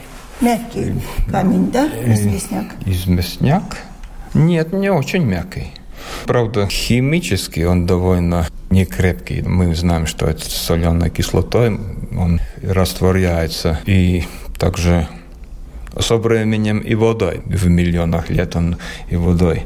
Мягкий 0.41 0.95
камень, 1.31 1.71
да, 1.71 1.89
э, 1.91 2.13
известняк? 2.13 2.65
Известняк? 2.85 3.77
Нет, 4.33 4.73
не 4.73 4.91
очень 4.91 5.23
мягкий. 5.23 5.71
Правда, 6.25 6.67
химически 6.67 7.61
он 7.61 7.85
довольно 7.85 8.47
некрепкий. 8.69 9.41
Мы 9.41 9.73
знаем, 9.75 10.05
что 10.05 10.25
это 10.25 10.43
соленой 10.49 11.09
кислотой 11.09 11.79
он 12.17 12.41
растворяется. 12.61 13.79
И 13.85 14.25
также 14.59 15.07
со 15.99 16.17
временем 16.17 16.79
и 16.79 16.95
водой. 16.95 17.41
В 17.45 17.67
миллионах 17.67 18.29
лет 18.29 18.55
он 18.55 18.77
и 19.09 19.15
водой 19.15 19.63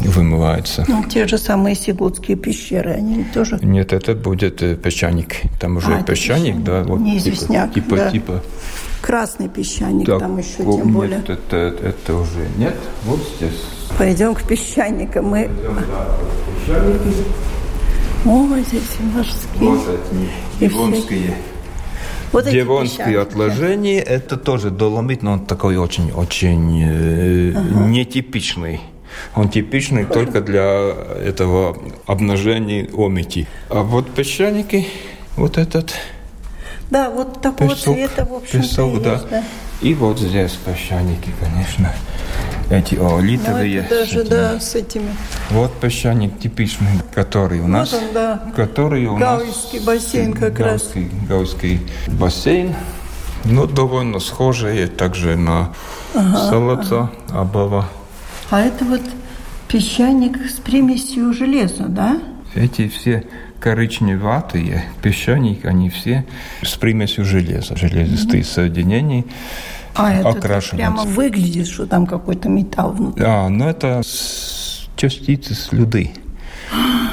вымывается. 0.00 0.84
Ну, 0.88 1.04
те 1.04 1.26
же 1.26 1.38
самые 1.38 1.74
Сигутские 1.74 2.36
пещеры, 2.36 2.92
они 2.92 3.24
тоже? 3.24 3.58
Нет, 3.62 3.92
это 3.92 4.14
будет 4.14 4.62
э, 4.62 4.76
песчаник. 4.76 5.36
Там 5.60 5.76
уже 5.76 5.94
а, 5.94 6.02
песчаник, 6.02 6.56
песчаник, 6.56 6.64
да. 6.64 6.82
Вот, 6.82 7.00
Не 7.00 7.18
типа, 7.18 7.34
известняк, 7.34 7.74
типа, 7.74 7.96
да. 7.96 8.10
типа. 8.10 8.42
Красный 9.02 9.48
песчаник 9.48 10.06
так, 10.06 10.20
там 10.20 10.38
еще, 10.38 10.58
тем 10.58 10.92
более. 10.92 11.18
Нет, 11.18 11.30
это, 11.30 11.56
это 11.56 12.14
уже 12.14 12.48
нет. 12.56 12.76
Вот 13.04 13.20
здесь. 13.36 13.62
Пойдем 13.98 14.34
к 14.34 14.42
песчаникам. 14.42 15.26
Мы... 15.26 15.44
Пойдем, 15.48 15.74
да, 15.74 16.16
песчаники. 16.66 17.24
Ой, 18.26 18.64
здесь 18.64 18.82
морские. 19.14 19.60
Вот 19.60 19.80
эти, 20.60 20.64
и 20.64 20.66
ивонские. 20.66 21.34
Вот 22.34 22.50
Девонские 22.50 23.20
отложения– 23.20 24.00
это 24.02 24.36
тоже 24.36 24.70
доломит, 24.70 25.22
но 25.22 25.34
он 25.34 25.46
такой 25.46 25.76
очень-очень 25.76 26.82
э, 26.82 27.52
нетипичный. 27.86 28.80
Он 29.34 29.48
типичный 29.48 30.04
только 30.04 30.40
для 30.40 30.94
этого 31.24 31.76
обнажения 32.06 32.88
омити. 32.92 33.46
А 33.68 33.82
вот 33.82 34.10
песчаники, 34.14 34.86
вот 35.36 35.58
этот 35.58 35.94
Да, 36.90 37.10
вот 37.10 37.40
такого 37.40 37.70
песок, 37.70 37.94
цвета, 37.94 38.24
в 38.24 38.34
общем 38.34 38.62
песок, 38.62 39.02
да. 39.02 39.12
есть, 39.14 39.28
да. 39.30 39.44
И 39.80 39.94
вот 39.94 40.18
здесь 40.18 40.52
песчаники, 40.52 41.30
конечно. 41.40 41.92
Эти 42.70 42.94
Ну, 42.94 43.18
олитовые. 43.18 43.80
это 43.80 43.90
даже, 43.90 44.10
с 44.10 44.14
этими. 44.14 44.28
да, 44.28 44.60
с 44.60 44.74
этими. 44.74 45.16
Вот 45.50 45.72
песчаник 45.80 46.38
типичный, 46.38 47.00
который 47.14 47.60
у 47.60 47.66
нас. 47.66 47.92
он, 47.92 48.04
да. 48.14 48.40
Который 48.56 49.06
у 49.06 49.16
Гауйский 49.16 49.80
нас... 49.80 49.86
бассейн 49.86 50.32
как 50.32 50.58
раз. 50.58 50.92
Гауйский, 51.28 51.80
бассейн. 52.06 52.74
Ну, 53.44 53.66
довольно 53.66 54.20
схожие 54.20 54.86
также 54.86 55.36
на 55.36 55.74
Солоца, 56.14 57.10
Абава. 57.28 57.88
А 58.50 58.60
это 58.60 58.84
вот 58.84 59.02
песчаник 59.68 60.38
с 60.48 60.60
примесью 60.60 61.32
железа, 61.32 61.84
да? 61.88 62.20
Эти 62.54 62.88
все 62.88 63.24
коричневатые 63.58 64.84
песчаники, 65.02 65.66
они 65.66 65.90
все 65.90 66.24
с 66.62 66.76
примесью 66.76 67.24
железа, 67.24 67.76
железистые 67.76 68.44
соединения. 68.44 69.24
А 69.94 70.12
это 70.12 70.60
прямо 70.72 71.04
выглядит, 71.04 71.68
что 71.68 71.86
там 71.86 72.06
какой-то 72.06 72.48
металл 72.48 72.92
внутри. 72.92 73.24
А, 73.24 73.48
ну 73.48 73.66
это 73.66 74.02
частицы 74.96 75.54
слюды. 75.54 76.10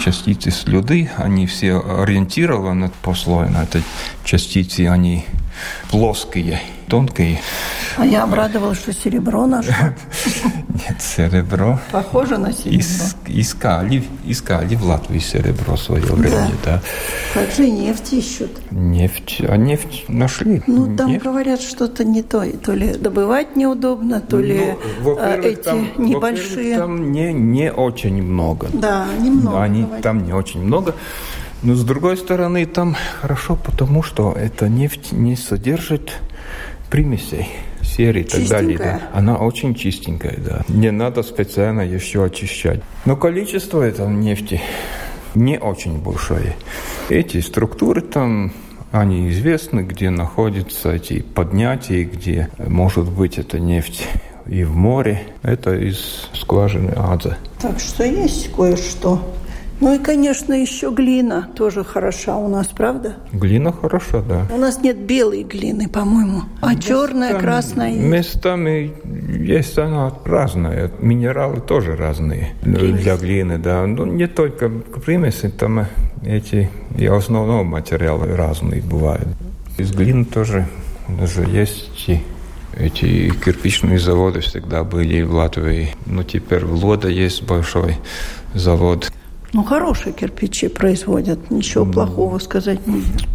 Частицы 0.03 0.49
слюды, 0.51 1.09
они 1.17 1.45
все 1.45 1.79
ориентированы 1.79 2.91
послойно. 3.01 3.59
Это 3.59 3.81
частицы, 4.23 4.87
они 4.87 5.25
плоские, 5.89 6.59
тонкие. 6.87 7.39
А 7.97 8.05
я 8.05 8.23
обрадовалась, 8.23 8.79
что 8.79 8.93
серебро 8.93 9.45
нашла. 9.47 9.93
Нет, 10.69 11.01
серебро. 11.01 11.79
Похоже 11.91 12.37
на 12.37 12.53
серебро. 12.53 12.79
Ис- 12.79 13.15
искали, 13.27 14.03
искали 14.25 14.75
в 14.75 14.83
Латвии 14.85 15.19
серебро 15.19 15.75
в 15.75 15.79
свое 15.79 16.03
время, 16.03 16.51
да. 16.63 16.81
Как 17.33 17.51
же 17.51 17.69
нефть 17.69 18.13
ищут? 18.13 18.51
Нефть, 18.71 19.41
а 19.47 19.57
нефть 19.57 20.05
нашли. 20.07 20.61
Ну, 20.67 20.95
там 20.95 21.17
говорят, 21.17 21.61
что-то 21.61 22.03
не 22.03 22.23
то. 22.23 22.45
То 22.63 22.73
ли 22.73 22.93
добывать 22.93 23.55
неудобно, 23.55 24.21
то 24.21 24.39
ли 24.39 24.75
Ну, 25.03 25.17
а, 25.19 25.35
эти 25.37 25.99
небольшие. 25.99 26.77
Там 26.77 27.11
не, 27.11 27.33
не 27.33 27.71
очень 27.71 28.21
много. 28.21 28.67
Да, 28.73 29.05
немного. 29.19 29.61
Они, 29.61 29.85
там 30.01 30.23
не 30.25 30.33
очень 30.33 30.61
много. 30.61 30.95
Но 31.63 31.75
с 31.75 31.83
другой 31.83 32.17
стороны, 32.17 32.65
там 32.65 32.95
хорошо, 33.21 33.55
потому 33.55 34.01
что 34.01 34.31
эта 34.31 34.67
нефть 34.67 35.11
не 35.11 35.35
содержит 35.35 36.13
примесей 36.89 37.49
серы 37.95 38.21
и 38.21 38.23
так 38.23 38.47
далее. 38.47 38.77
Да. 38.77 39.01
Она 39.13 39.37
очень 39.37 39.75
чистенькая, 39.75 40.37
да. 40.37 40.61
Не 40.67 40.91
надо 40.91 41.23
специально 41.23 41.81
еще 41.81 42.23
очищать. 42.23 42.81
Но 43.05 43.15
количество 43.15 43.81
этой 43.81 44.07
нефти 44.07 44.61
не 45.35 45.57
очень 45.59 45.99
большое. 45.99 46.55
Эти 47.09 47.39
структуры 47.41 48.01
там, 48.01 48.53
они 48.91 49.29
известны, 49.29 49.81
где 49.81 50.09
находятся 50.09 50.93
эти 50.93 51.21
поднятия, 51.21 52.03
где 52.03 52.49
может 52.57 53.09
быть 53.09 53.37
эта 53.37 53.59
нефть 53.59 54.07
и 54.47 54.63
в 54.63 54.75
море. 54.75 55.23
Это 55.43 55.75
из 55.75 56.29
скважины 56.33 56.91
Адза. 56.91 57.37
Так 57.59 57.79
что 57.79 58.03
есть 58.03 58.51
кое-что. 58.53 59.35
Ну 59.81 59.95
и, 59.95 59.97
конечно, 59.97 60.53
еще 60.53 60.91
глина 60.91 61.49
тоже 61.55 61.83
хороша 61.83 62.37
у 62.37 62.47
нас, 62.47 62.67
правда? 62.67 63.15
Глина 63.33 63.71
хороша, 63.71 64.21
да. 64.21 64.45
У 64.53 64.57
нас 64.57 64.79
нет 64.81 64.97
белой 64.99 65.43
глины, 65.43 65.89
по-моему, 65.89 66.43
а 66.61 66.75
черная, 66.75 67.31
Там 67.31 67.41
красная. 67.41 67.89
есть. 67.89 68.03
Местами 68.03 68.93
есть 69.43 69.77
она 69.79 70.13
разная. 70.23 70.91
Минералы 70.99 71.61
тоже 71.61 71.95
разные 71.95 72.53
для 72.61 73.17
глины, 73.17 73.57
да. 73.57 73.85
Ну, 73.87 74.05
не 74.05 74.27
только 74.27 74.69
примеси, 74.69 75.49
там 75.49 75.87
эти 76.23 76.69
и 76.95 77.07
основные 77.07 77.63
материалы 77.63 78.35
разные 78.35 78.83
бывают. 78.83 79.27
Из 79.79 79.91
глины 79.91 80.25
тоже 80.25 80.67
даже 81.07 81.41
есть 81.41 82.07
и 82.07 82.21
эти 82.77 83.31
кирпичные 83.31 83.99
заводы 83.99 84.41
всегда 84.41 84.83
были 84.83 85.23
в 85.23 85.33
Латвии. 85.33 85.95
Но 86.05 86.23
теперь 86.23 86.65
в 86.65 86.85
Лода 86.85 87.09
есть 87.09 87.43
большой 87.43 87.97
завод. 88.53 89.11
Ну, 89.53 89.63
хорошие 89.63 90.13
кирпичи 90.13 90.69
производят, 90.69 91.51
ничего 91.51 91.85
плохого 91.85 92.39
сказать 92.39 92.87
нельзя. 92.87 93.27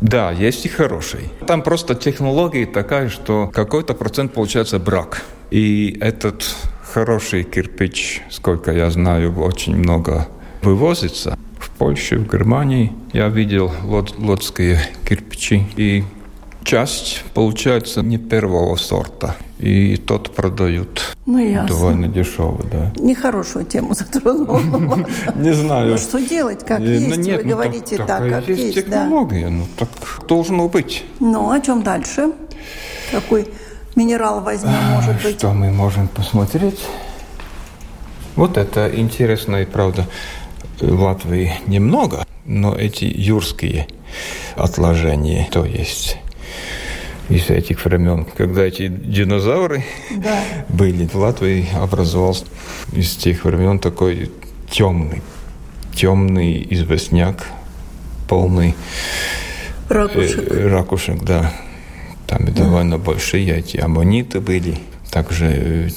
Да, 0.00 0.32
есть 0.32 0.64
и 0.66 0.68
хороший. 0.68 1.28
Там 1.46 1.62
просто 1.62 1.94
технология 1.94 2.66
такая, 2.66 3.08
что 3.08 3.50
какой-то 3.52 3.94
процент 3.94 4.32
получается 4.32 4.78
брак. 4.78 5.22
И 5.50 5.96
этот 6.00 6.44
хороший 6.82 7.44
кирпич, 7.44 8.22
сколько 8.30 8.72
я 8.72 8.90
знаю, 8.90 9.38
очень 9.38 9.76
много 9.76 10.28
вывозится. 10.62 11.38
В 11.58 11.70
Польше, 11.70 12.18
в 12.18 12.30
Германии 12.30 12.92
я 13.12 13.28
видел 13.28 13.70
лод, 13.84 14.14
лодские 14.18 14.80
кирпичи. 15.08 15.66
И 15.76 16.04
часть 16.64 17.22
получается 17.34 18.02
не 18.02 18.18
первого 18.18 18.76
сорта. 18.76 19.36
И 19.58 19.96
тот 19.96 20.34
продают 20.34 21.16
Ну, 21.26 21.38
ясно. 21.38 21.68
довольно 21.68 22.08
дешево, 22.08 22.60
да. 22.70 22.92
Нехорошую 22.98 23.64
тему 23.64 23.94
затронул. 23.94 24.58
Не 25.36 25.52
знаю. 25.54 25.92
Ну, 25.92 25.96
что 25.98 26.20
делать, 26.20 26.66
как 26.66 26.80
есть, 26.80 27.08
ну, 27.08 27.14
нет, 27.22 27.38
вы 27.38 27.44
ну, 27.44 27.50
говорите 27.50 27.96
так- 27.96 28.28
как 28.28 28.48
есть 28.48 28.60
есть, 28.62 28.74
технология, 28.74 29.48
ну 29.48 29.64
так 29.78 29.88
должно 30.28 30.68
быть. 30.68 31.04
Ну, 31.20 31.50
о 31.50 31.60
чем 31.60 31.82
дальше? 31.82 32.32
Какой 33.10 33.48
минерал 33.94 34.40
возьмем, 34.40 34.72
может 34.90 35.22
быть? 35.22 35.38
Что 35.38 35.52
мы 35.52 35.70
можем 35.70 36.08
посмотреть? 36.08 36.80
Вот 38.36 38.56
это 38.56 38.90
интересно 38.94 39.56
и 39.62 39.64
правда. 39.64 40.06
В 40.80 41.00
Латвии 41.00 41.52
немного, 41.68 42.26
но 42.44 42.74
эти 42.74 43.04
юрские 43.04 43.86
отложения, 44.56 45.48
то 45.52 45.64
есть 45.64 46.18
из 47.28 47.50
этих 47.50 47.84
времен, 47.84 48.26
когда 48.36 48.62
эти 48.62 48.88
динозавры 48.88 49.84
Да. 50.16 50.42
были 50.68 51.06
в 51.06 51.14
Латвии, 51.14 51.66
образовался 51.74 52.44
из 52.92 53.16
тех 53.16 53.44
времен 53.44 53.78
такой 53.78 54.30
темный, 54.70 55.22
темный 55.94 56.66
известняк, 56.70 57.46
полный 58.28 58.74
Ракушек. 59.88 60.50
Э, 60.50 60.66
ракушек, 60.68 61.22
да. 61.22 61.52
Там 62.26 62.46
и 62.48 62.50
довольно 62.50 62.98
большие 62.98 63.54
эти 63.58 63.76
аммониты 63.76 64.40
были. 64.40 64.78
Также 65.10 65.46
э, 65.46 65.88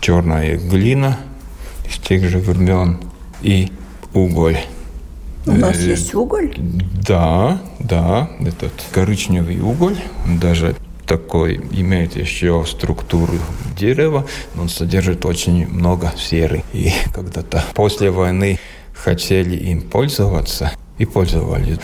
черная 0.00 0.56
глина 0.58 1.18
из 1.88 1.96
тех 1.98 2.24
же 2.28 2.38
времен 2.38 2.98
и 3.42 3.70
уголь. 4.12 4.58
У 5.48 5.52
нас 5.52 5.78
Э, 5.78 5.90
есть 5.90 6.14
уголь. 6.14 6.54
Да, 7.06 7.60
да, 7.78 8.30
этот 8.40 8.72
коричневый 8.92 9.60
уголь, 9.60 9.96
даже 10.26 10.74
такой 11.06 11.56
имеет 11.72 12.16
еще 12.16 12.64
структуру 12.66 13.34
дерева, 13.76 14.26
но 14.54 14.62
он 14.62 14.68
содержит 14.68 15.24
очень 15.24 15.66
много 15.66 16.12
серы. 16.16 16.62
И 16.72 16.92
когда-то 17.14 17.64
после 17.74 18.10
войны 18.10 18.58
хотели 18.92 19.56
им 19.56 19.82
пользоваться 19.82 20.72
и 20.98 21.06
пользовались. 21.06 21.78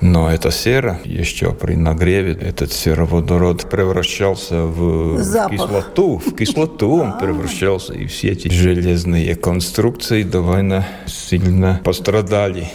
Но 0.00 0.30
эта 0.30 0.50
сера 0.50 1.00
еще 1.04 1.52
при 1.52 1.74
нагреве, 1.74 2.32
этот 2.32 2.72
сероводород 2.72 3.70
превращался 3.70 4.64
в 4.64 5.22
Запах. 5.22 5.52
кислоту. 5.52 6.18
В 6.18 6.34
кислоту 6.34 6.96
он 7.00 7.18
превращался. 7.20 7.94
И 7.94 8.06
все 8.06 8.30
эти 8.32 8.48
железные 8.48 9.36
конструкции 9.36 10.22
довольно 10.24 10.84
сильно 11.06 11.80
пострадали. 11.84 12.68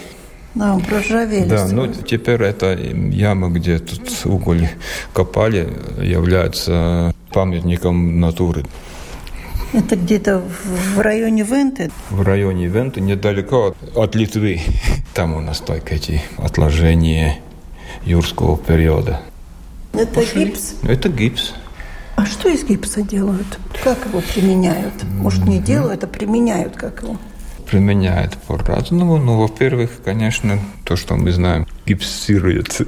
Да, 0.54 0.78
проржавели. 0.86 1.48
Да, 1.48 1.66
ну 1.68 1.86
теперь 1.86 2.42
эта 2.42 2.74
яма, 2.74 3.48
где 3.48 3.78
тут 3.78 4.10
уголь 4.24 4.68
копали, 5.12 5.68
является 6.00 7.14
памятником 7.32 8.20
натуры. 8.20 8.64
Это 9.72 9.96
где-то 9.96 10.42
в, 10.94 11.00
районе 11.00 11.44
Венты. 11.44 11.90
В 12.10 12.20
районе 12.20 12.66
Венты, 12.66 13.00
недалеко 13.00 13.68
от, 13.68 13.96
от 13.96 14.14
Литвы. 14.14 14.60
Там 15.14 15.34
у 15.34 15.40
нас 15.40 15.60
только 15.60 15.94
эти 15.94 16.20
отложения 16.36 17.38
юрского 18.04 18.58
периода. 18.58 19.22
Это 19.94 20.22
гипс. 20.24 20.74
Это 20.82 21.08
гипс. 21.08 21.54
А 22.16 22.26
что 22.26 22.50
из 22.50 22.64
гипса 22.64 23.00
делают? 23.02 23.58
Как 23.82 23.98
его 24.06 24.20
применяют? 24.20 24.92
Может, 25.18 25.46
не 25.46 25.58
делают, 25.58 26.04
а 26.04 26.06
применяют 26.06 26.76
как 26.76 27.02
его? 27.02 27.16
Применяет 27.72 28.36
по-разному. 28.46 29.16
Ну, 29.16 29.38
во-первых, 29.38 30.02
конечно, 30.04 30.58
то, 30.84 30.94
что 30.94 31.14
мы 31.14 31.32
знаем, 31.32 31.66
гипсирует, 31.86 32.82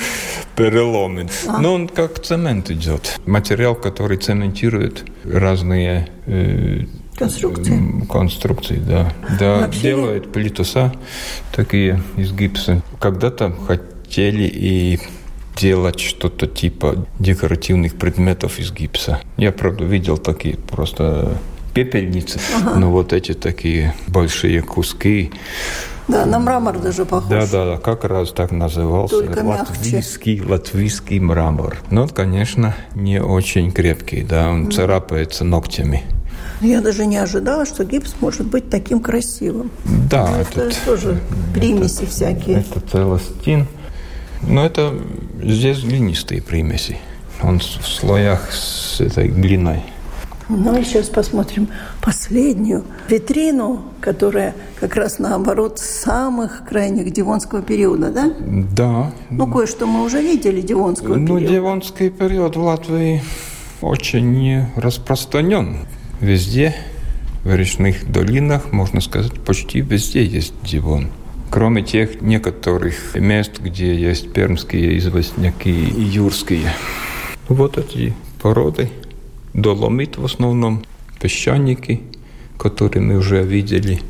переломит. 0.56 1.30
Но 1.58 1.72
он 1.72 1.88
как 1.88 2.20
цемент 2.22 2.70
идет. 2.70 3.18
Материал, 3.24 3.74
который 3.74 4.18
цементирует 4.18 5.06
разные 5.24 6.08
э, 6.26 6.80
Конструкции. 7.16 8.06
конструкции, 8.10 8.76
да. 8.76 9.10
Да, 9.40 9.60
Вообще- 9.60 9.80
делают 9.80 10.30
плитоса 10.30 10.92
такие 11.54 12.02
из 12.18 12.30
гипса. 12.32 12.82
Когда-то 13.00 13.54
хотели 13.66 14.42
и 14.44 15.00
делать 15.56 15.98
что-то 16.00 16.46
типа 16.46 17.06
декоративных 17.18 17.94
предметов 17.96 18.58
из 18.58 18.70
гипса. 18.70 19.18
Я, 19.38 19.50
правда, 19.50 19.84
видел 19.84 20.18
такие 20.18 20.58
просто 20.58 21.38
пепельницы, 21.76 22.40
ага. 22.56 22.78
но 22.78 22.90
вот 22.90 23.12
эти 23.12 23.34
такие 23.34 23.94
большие 24.08 24.62
куски. 24.62 25.30
Да, 26.08 26.24
на 26.24 26.38
мрамор 26.38 26.78
даже 26.78 27.04
похож. 27.04 27.28
Да, 27.28 27.46
да, 27.46 27.64
да, 27.72 27.76
как 27.78 28.04
раз 28.04 28.30
так 28.30 28.52
назывался. 28.52 29.18
Только 29.20 29.40
латвийский, 29.40 30.36
мягче. 30.36 30.52
латвийский 30.52 31.18
мрамор. 31.18 31.78
Но, 31.90 32.08
конечно, 32.08 32.74
не 32.94 33.20
очень 33.20 33.72
крепкий, 33.72 34.22
да, 34.22 34.48
он 34.48 34.68
mm. 34.68 34.72
царапается 34.72 35.44
ногтями. 35.44 36.04
Я 36.62 36.80
даже 36.80 37.04
не 37.04 37.18
ожидала, 37.18 37.66
что 37.66 37.84
гипс 37.84 38.14
может 38.20 38.46
быть 38.46 38.70
таким 38.70 39.00
красивым. 39.00 39.70
Да, 39.84 40.28
Но 40.28 40.36
это 40.38 40.60
этот, 40.62 40.84
тоже 40.84 41.20
примеси 41.52 42.04
это, 42.04 42.06
всякие. 42.06 42.58
Это 42.60 42.80
целостин. 42.80 43.66
Но 44.42 44.64
это 44.64 44.94
здесь 45.42 45.82
глинистые 45.82 46.40
примеси. 46.40 46.98
Он 47.42 47.58
в 47.58 47.86
слоях 47.86 48.50
с 48.52 49.00
этой 49.00 49.28
глиной. 49.28 49.82
Ну 50.48 50.78
и 50.78 50.84
сейчас 50.84 51.08
посмотрим 51.08 51.68
последнюю 52.00 52.84
витрину, 53.08 53.82
которая 54.00 54.54
как 54.78 54.94
раз 54.94 55.18
наоборот 55.18 55.80
самых 55.80 56.62
крайних 56.68 57.12
Дивонского 57.12 57.62
периода, 57.62 58.12
да? 58.12 58.32
Да. 58.72 59.12
Ну, 59.30 59.50
кое-что 59.50 59.86
мы 59.86 60.04
уже 60.04 60.22
видели 60.22 60.60
Дивонского 60.60 61.16
ну, 61.16 61.26
периода. 61.26 61.44
Ну, 61.44 61.50
Дивонский 61.50 62.10
период 62.10 62.54
в 62.54 62.60
Латвии 62.60 63.22
очень 63.80 64.66
распространен. 64.76 65.78
Везде, 66.20 66.74
в 67.42 67.52
речных 67.52 68.10
долинах, 68.10 68.72
можно 68.72 69.00
сказать, 69.00 69.32
почти 69.40 69.80
везде 69.80 70.24
есть 70.24 70.54
Дивон. 70.62 71.08
Кроме 71.50 71.82
тех 71.82 72.20
некоторых 72.22 73.16
мест, 73.16 73.58
где 73.58 73.94
есть 73.94 74.32
пермские 74.32 74.98
известняки 74.98 75.70
и 75.70 76.02
юрские. 76.02 76.72
Вот 77.48 77.78
эти 77.78 78.14
породы– 78.40 78.90
доломит 79.56 80.18
в 80.18 80.24
основном, 80.24 80.84
песчаники, 81.20 82.02
которые 82.58 83.02
мы 83.02 83.16
уже 83.16 83.42
видели. 83.42 84.00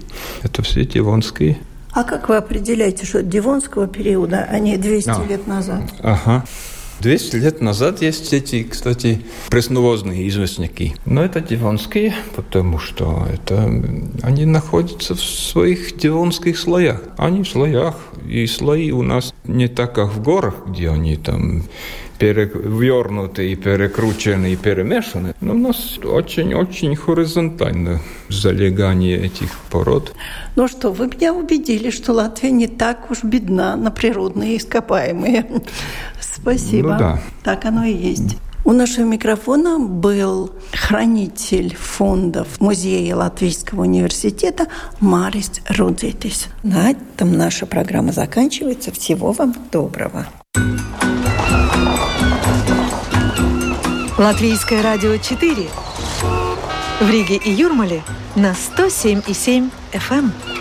Это 0.43 0.63
все 0.63 0.85
дивонские. 0.85 1.59
А 1.93 2.05
как 2.05 2.29
вы 2.29 2.37
определяете, 2.37 3.07
что 3.07 3.23
дивонского 3.23 3.87
периода, 3.87 4.47
а 4.51 4.59
не 4.59 4.77
200 4.77 5.09
а, 5.09 5.25
лет 5.27 5.47
назад? 5.47 5.83
Ага. 6.03 6.45
200 7.01 7.37
лет 7.37 7.61
назад 7.61 8.03
есть 8.03 8.33
эти, 8.33 8.63
кстати, 8.63 9.23
пресновозные 9.51 10.29
известняки. 10.29 10.95
Но 11.05 11.23
это 11.23 11.41
дивонские, 11.41 12.15
потому 12.35 12.79
что 12.79 13.27
это, 13.33 13.65
они 14.23 14.47
находятся 14.47 15.15
в 15.15 15.21
своих 15.21 15.97
дивонских 15.97 16.59
слоях. 16.59 17.03
Они 17.19 17.43
в 17.43 17.49
слоях, 17.49 17.97
и 18.27 18.47
слои 18.47 18.91
у 18.93 19.03
нас 19.03 19.35
не 19.45 19.69
так, 19.69 19.95
как 19.95 20.13
в 20.13 20.23
горах, 20.23 20.55
где 20.67 20.91
они 20.91 21.17
там 21.17 21.65
перевернуты 22.18 23.50
и 23.50 23.57
перекручены 23.57 24.52
и 24.52 24.57
перемешаны. 24.57 25.35
Но 25.40 25.52
у 25.52 25.59
нас 25.59 25.98
очень-очень 25.98 26.96
хоризонтально 26.96 28.00
залегание 28.29 29.18
этих 29.18 29.50
пород. 29.70 30.14
Ну 30.57 30.68
что, 30.68 30.90
вы 30.90 31.09
меня 31.09 31.35
убедили, 31.35 31.90
что 31.90 32.12
Латвия 32.12 32.50
не 32.50 32.66
так 32.66 33.11
уж 33.11 33.22
бедна 33.22 33.76
на 33.76 33.90
природные 33.90 34.57
ископаемые. 34.57 35.46
Спасибо. 36.20 36.92
Ну, 36.92 36.98
да. 36.98 37.20
Так 37.42 37.64
оно 37.64 37.85
и 37.85 37.92
есть. 37.92 38.37
У 38.66 38.72
нашего 38.72 39.05
микрофона 39.05 39.79
был 39.79 40.50
хранитель 40.72 41.76
фондов 41.76 42.61
Музея 42.61 43.14
Латвийского 43.14 43.83
университета 43.83 44.66
Марис 44.98 45.52
Рудзитис. 45.68 46.48
На 46.64 46.90
этом 46.90 47.31
наша 47.31 47.64
программа 47.66 48.11
заканчивается. 48.11 48.90
Всего 48.90 49.31
вам 49.31 49.55
доброго. 49.70 50.26
Латвийское 54.18 54.83
радио 54.83 55.18
4. 55.18 55.68
В 57.00 57.11
Риге 57.11 57.37
и 57.37 57.50
Юрмале 57.50 58.02
на 58.35 58.52
107,7 58.52 59.70
FM. 59.92 60.56